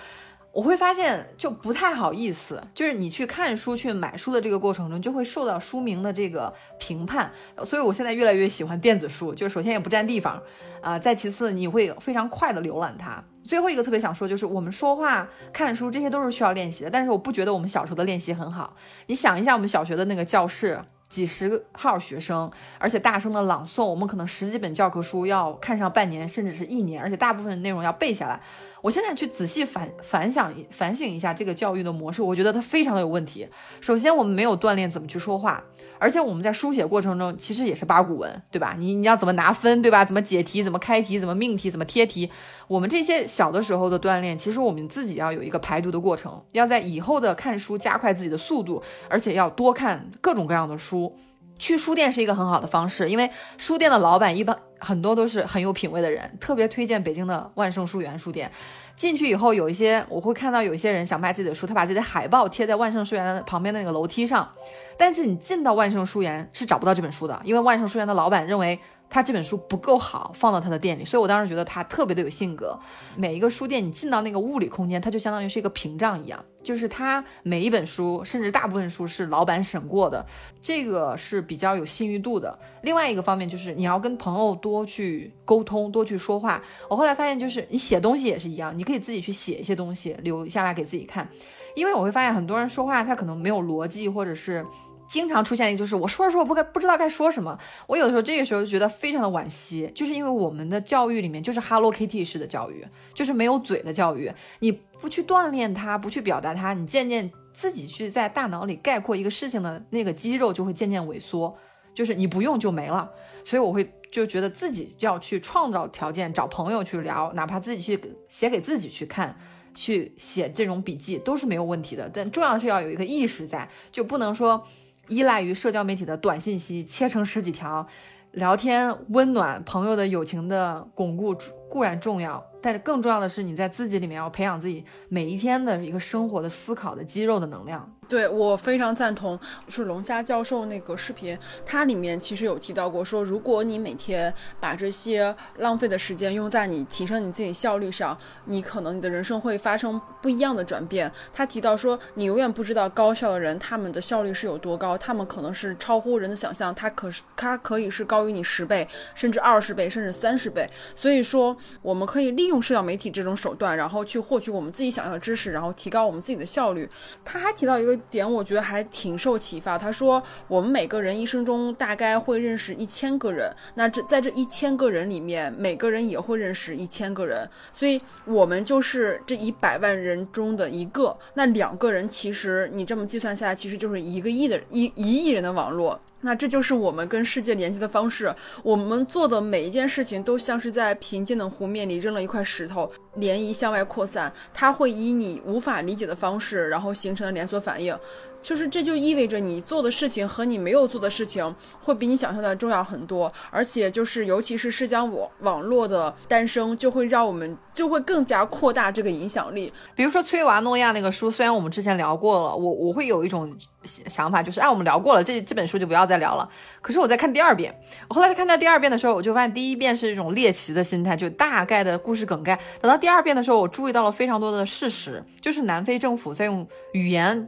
[0.51, 7.31] 我会发现就不太好意思，就是你去看书、去买书的这个过程中，就会受到书名的这个评判。
[7.63, 10.41] 所以我现在越来越喜欢电子书，就是首先也不占地方，
[10.81, 13.23] 啊，再其次你会非常快的浏览它。
[13.43, 18.75] 最后一个特别想说，就是我们说话、看书这些都是需要练习的，但是我不觉得我们小时候的练习很好。
[19.05, 20.81] 你想一下，我们小学的那个教室。
[21.09, 28.39] 几十号学生，而且大声的朗诵，我们可能十几本教科书要看上半年，甚至是一年，而且大部分内容要背下来。
[28.81, 33.47] 我现在去仔细反反想反省一下这个教育的模式，我觉得它非常的有问题。
[33.81, 35.63] 首先，我们没有锻炼怎么去说话。
[36.01, 38.73] 而且我们在书写过程中，其实也是八股文，对吧？
[38.79, 40.05] 你你要怎么拿分，对吧？
[40.05, 42.31] 怎么解题，怎么开题，怎么命题，怎么贴题？
[42.69, 51.13] 我们这些小的时候的锻炼，其实我们自己要有一个排毒的过程，要在以后的看书加快自己的速度，而且要多看各种各样的书。
[51.59, 58.49] 去书店是一个很好的方式，因为书店的老板一般很多都是很有品位的人，特别推荐北京的万盛书园书店。
[58.95, 64.49] 进去以后，有一些我会看到有一些人想卖自己的书，他把自己的海报贴在万盛书园旁边的那个楼梯上。
[64.97, 68.77] 但是你进到万盛书园是找不到这本书的，因为万盛书园的老板认为
[69.09, 71.03] 他这本书不够好，放到他的店里。
[71.03, 72.79] 所以我当时觉得他特别的有性格。
[73.15, 80.25] 每一个书店，你进到那个物理空间，它就相当于是一个屏障一样，就是他每一本书，甚至大部分书是老板审过的，
[80.61, 82.57] 这个是比较有信誉度的。
[82.83, 86.61] 另外一个方面就是你要跟朋友多去沟通，多去说话。
[86.87, 91.27] 我后来发现，就是你写东西也是一样，你可以自己去写一些东西留下来给自己看，
[91.75, 94.65] 因为我会发现很多人说话他可能没有逻辑，或者是。
[95.09, 97.57] 经常出现一个就是我说着说我不该不知道该说什么，
[97.87, 102.85] 我有的时候这个时候就觉得非常的惋惜，就是因为我们的教育里面就是 Hello Kitty 式的教育，
[103.15, 111.57] 就是没有嘴的教育，你不去锻炼它，不去表达它，你渐渐自己去在大脑里概括一个事情的那个肌肉就会渐渐萎缩，
[111.95, 113.09] 就是你不用就没了，
[113.43, 119.35] 所以我会就觉得自己要去创造条件，找朋友去聊，哪怕自己去写给自己去看，
[119.73, 124.67] 去写这种笔记都是没有问题的，但重要是要有一个意识在，就不能说。
[125.09, 127.85] 依赖于社交媒体的短信息，切成十几条，
[128.31, 131.35] 聊天温暖朋友的友情的巩固
[131.69, 132.48] 固然重要。
[132.61, 137.89] 但是更重要的是，你在自己里面要培养自己每一天的一个生活的思考的肌肉的能量。
[138.07, 151.11] 对我非常赞同，是龙虾教授那个视频，它里面其实有提到过，说如果你每天把这些浪费的时间用在你提升你自己效率上，你可能你的人生会发生不一样的转变。
[151.31, 160.67] 他提到说，你永远不知道高效的人他们的效率是有多高，他们可能是超乎人的想象，他可是他可以是高于你十倍，甚至二十倍，甚至三十倍。
[160.95, 166.89] 所以说，我们可以利用社交媒体这种手段，然后去获取我们自己想要的知识，然后提高我们自己的效率。
[167.23, 169.77] 他还提到一个点，我觉得还挺受启发。
[169.77, 181.15] 他说，我们每个人一生中大概会认识一千个人，那这在这一千个人里面，每个人也会认识一千个人，所以我们就是这一百万人中的一个。
[181.35, 185.99] 那两个人，其实你这么计算下来，其实就是一个亿的一一亿人的网络。
[186.21, 188.33] 那这就是我们跟世界连接的方式。
[188.63, 192.91] 我们做的每一件事情，都像是在平静的湖面里扔了一块石头。
[193.17, 197.97] 涟漪向外扩散，它会以你无法理解的方式，然后形成了连锁反应。
[198.41, 209.71] 就是这就意味着你做的事情和你没有做的事情会比你想象的重要很多，而且就是尤其是社交网网络的诞生，就会让我们就会更加扩大这个影响力。
[209.95, 216.49] 比如说崔娃诺亚那个书，虽然我们之前聊过了，我我会有一种想法，就是哎，我们聊过了，这这本书就不要再聊了。
[216.81, 217.73] 可是我在看第二遍，
[218.07, 222.59] 我后来看到第二遍的时候，我就发现第一遍是一种猎奇的心态，就大概的故事梗概。
[222.81, 227.47] 等到第二遍的时候，我注意到了非常多的事实，就是南非政府在用语言。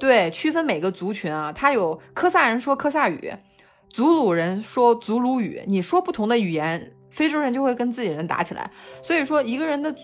[0.00, 3.32] 对，区分每个族群啊，他有科萨人说科萨语，
[3.90, 5.62] 祖鲁人说祖鲁语。
[5.66, 8.70] 你说不同的语言，非洲人就会跟自己人打起来。
[9.02, 9.94] 所以说，一个人的，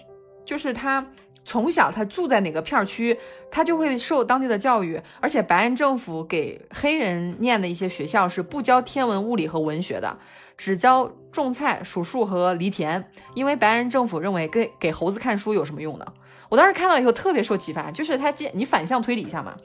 [0.45, 1.05] 就是他
[1.47, 3.19] 从小他住在哪个片区，
[3.51, 5.01] 他就会受当地的教育。
[5.19, 10.19] 而且白人政府给黑人念的一些学校是不教天文、物理和文学的，
[10.59, 13.11] 只教种菜、数数和犁田。
[13.33, 16.07] 因为白人政府认为给给猴子看书有什么用呢？
[16.51, 19.57] 我当时看到以后特别受启发，就是他既你反向推理一下嘛。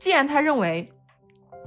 [0.00, 0.90] 既然他认为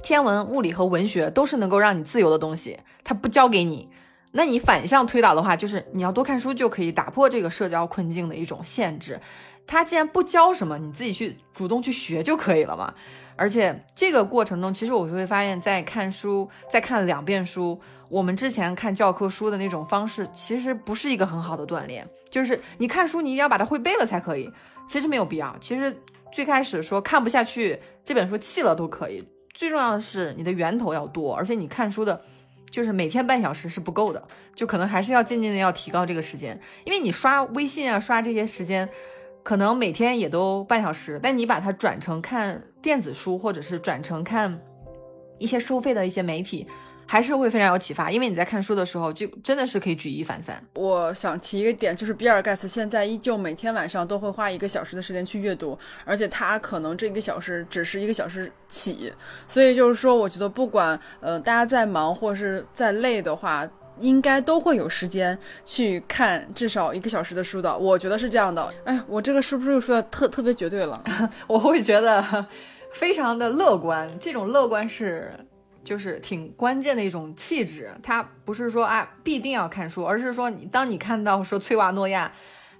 [0.02, 3.88] 天文、物理和文学都是能够让你自由的东西，他不教给你，
[4.32, 9.18] 那你反向推导的话，就是你要多看书就可以打破这个社交困境的一种限制。
[9.66, 12.92] 他既然不教什么，你自己去主动去学就可以了嘛。
[13.36, 22.06] 而且这个过程中，其实我就会发现，在看书、在看两遍书，我们之前看教科书的那种方式，其实不是一个很好的锻炼。
[22.28, 24.50] 就是你看书，你一定要把它会背了才可以，
[24.88, 25.56] 其实没有必要。
[25.60, 25.96] 其实。
[26.34, 29.24] 最开始说看不下去这本书弃了都可以，
[29.54, 32.20] 最重要的是你的源头要多，而且你看书的，
[32.68, 34.20] 就是每天半小时是不够的，
[34.52, 38.88] 就可能还是要渐渐的要提高这个时间，因为你刷微信啊刷这些时间，
[39.44, 44.60] 可能每天也都半小时，但你把它转成看电子书，或者是转成看
[45.38, 46.66] 一些收费的一些媒体。
[47.06, 50.62] 还是会非常有启发，因为你在看书的时候，就真的是可以举一反三。
[50.74, 59.12] 我想提一个点，就是比尔盖茨现在依旧每天晚上都会花一个小时的时间去阅读，而且他可能这一个小时只是一个小时起，
[59.46, 63.68] 所以就是说，我觉得不管呃大家在忙或是再累的话，
[64.00, 67.76] 应该都会有时间去看至少一个小时的书的。
[67.76, 68.72] 我觉得是这样的。
[68.84, 71.04] 哎，我这个是不是又说的特特别绝对了？
[71.46, 72.46] 我会觉得
[72.92, 75.30] 非常的乐观，这种乐观是。
[75.84, 82.32] 就是挺关键的一种气质，他不是说啊必定要看书，而是说你当你看到说崔瓦诺亚，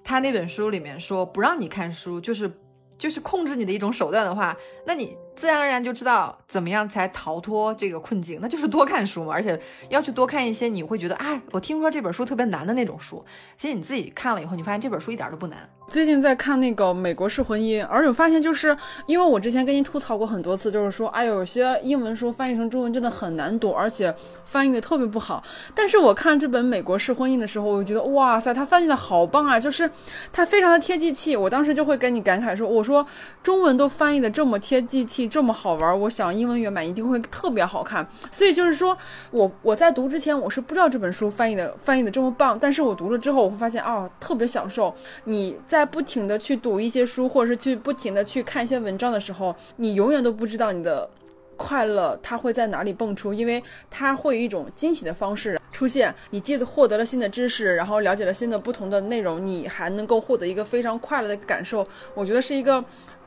[0.02, 2.50] 他那本书里面说不让你看书，就是
[2.96, 5.16] 就是控制你的一种手段的话，那你。
[5.34, 13.24] 自然而然就知道怎么样才逃脱这个困境，那就是多看书嘛，而且要去多看一些你会觉得，哎，我听说这本书特别难的那种书。
[13.56, 15.68] 其实你自己看了以后，你发现这本书一点都不难。
[15.86, 18.74] 最近在看那个《美国式婚姻》，而且我发现就是，
[19.06, 24.14] 因为我之前跟您吐槽过很多次，就是说，哎，有些英文书翻译成中文真的很难读，而且
[24.46, 25.42] 翻译的特别不好。
[25.74, 29.90] 但是我看这本《美国式婚姻》的时候，我就觉得，哇塞，它翻译的好棒啊，就是
[30.32, 31.36] 它非常的贴地气。
[31.36, 33.06] 我当时就会跟你感慨说，我说
[33.42, 35.23] 中文都翻译的这么贴地气。
[35.28, 38.06] 这么好玩，我想英文原版一定会特别好看。
[38.30, 38.96] 所以就是说
[39.30, 44.94] 我我在读之前，我是不知道这本书翻译的翻译的这么棒，但是我读了之后，我会发现啊，特别享受。
[45.24, 51.08] 你在不停的去读一些书，或者是去不停的去看一些文章的时候，你永远都不知道你的
[51.56, 56.14] 快乐它会在哪里蹦出，因为它会以一种惊喜的方式出现。
[56.30, 61.86] 你既获得了新的知识，然后了解了新的不同的内容，你还能够获得一个非常快乐的感受。
[62.14, 62.84] 我觉得是一个。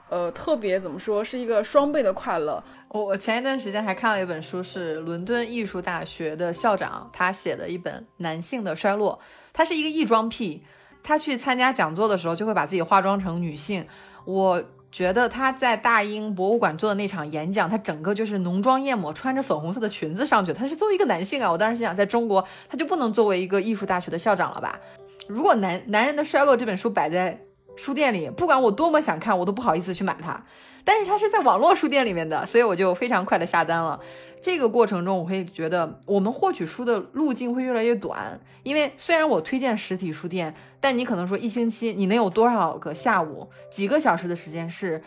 [0.10, 2.64] 呃，特别怎么说，是一个双倍的快乐。
[2.89, 9.20] 我我前一段时间还看了一本书，是伦敦艺术大学的校长他写的一本《男性的衰落》。
[9.51, 10.64] 他是一个异装癖，
[11.03, 13.86] 他去参加讲座的时候就会把自己化妆成女性。
[14.24, 20.53] 我觉得他在大英博物馆做的那场演讲，他整个就是浓妆艳抹，穿着粉红色的裙子上去。
[20.53, 24.80] 他是作为一个男性啊，我当时心想，在中国他就不能作为一个艺术大学的校长了吧？
[25.28, 27.43] 如果《男男人的衰落》这本书摆在。
[27.78, 30.43] 书店里，不管我多么想看，我都不好意思去买它。
[30.84, 33.99] 但是它是在网络书店里面的，所以我就非常快的下单了。
[34.41, 38.39] 这个过程中，我会觉得我们获取书的路径会越来越短。
[38.63, 45.01] 因为虽然我推荐实体书店，但你可能说一星期你能有多少个下午、几个小时的时间是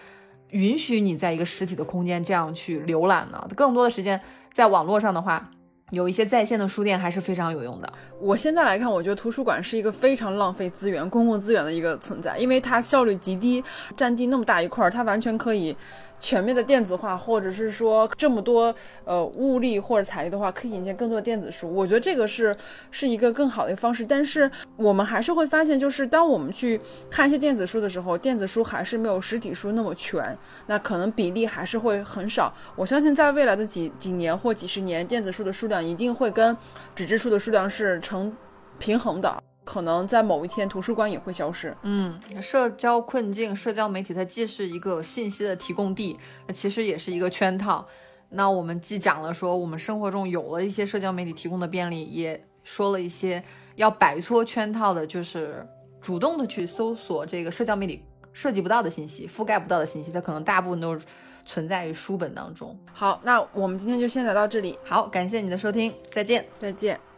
[0.51, 3.49] 允许你在一个实体的空间这样去浏览呢？
[3.57, 4.21] 更多的时间
[4.53, 5.51] 在网络上的话。
[5.91, 7.93] 有一些在线的书店还是非常有用的。
[8.21, 13.63] 我现在来看，我觉得图书馆是一个非常浪费资源、公共资源的一个存在，因为它效率极低，
[13.97, 15.77] 占地那么大一块儿，它完全可以。
[16.21, 18.73] 全面的电子化，或者是说这么多
[19.05, 21.75] 呃物力或者财力的话，可以引进更多的电子书。
[21.75, 22.55] 我觉得这个是
[22.91, 24.05] 是一个更好的一个方式。
[24.05, 32.53] 但是我们还是会发现，就是当我们去看一些电子书的时候，电子书还是没有实体书那么全，那可能比例还是会很少。
[32.77, 36.57] 我相信在未来的几几年或几十年，电子书的数量一定会跟
[36.95, 38.31] 纸质书的数量是成
[38.79, 39.43] 平衡的。
[39.71, 41.73] 可能在某一天图书馆也会消失。
[41.83, 46.19] 嗯，社交困境，社交媒体它既是一个信息的提供地，
[46.49, 47.87] 那其实也是一个圈套。
[48.31, 53.41] 那我们既讲了说我们生活中有了一些社交媒体提供的便利，也说了一些
[53.77, 55.65] 要摆脱圈套的，就是
[56.01, 58.03] 主动的去搜索这个社交媒体
[58.33, 61.07] 涉及不到的信息、覆盖不到的信息，它可能大部分都是
[61.47, 62.77] 存在于书本当中。
[62.93, 66.45] 好，那我们今天就先聊到这里，好，感谢你的收听，再见。
[66.59, 67.10] 再见。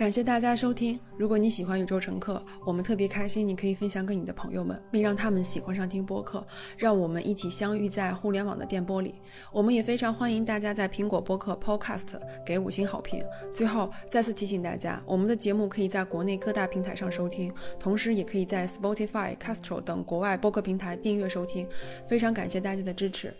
[0.00, 0.98] 感谢大家收听。
[1.18, 6.42] 如果你喜欢宇宙乘客，我们特别开心，你可以分享给你的朋友们，并让他们喜欢上听播客，
[6.78, 9.16] 让我们一起相遇在互联网的电波里。
[9.52, 13.22] 我们也非常欢迎大家在苹果播客 Podcast 给五星好评。
[13.54, 21.68] 最后再次提醒大家，我们的节目可以在国内各大平台上收听，同时也可以在 Spotify、Castro 等国外播客平台订阅收听。
[22.08, 23.36] 非常感谢大家的支持。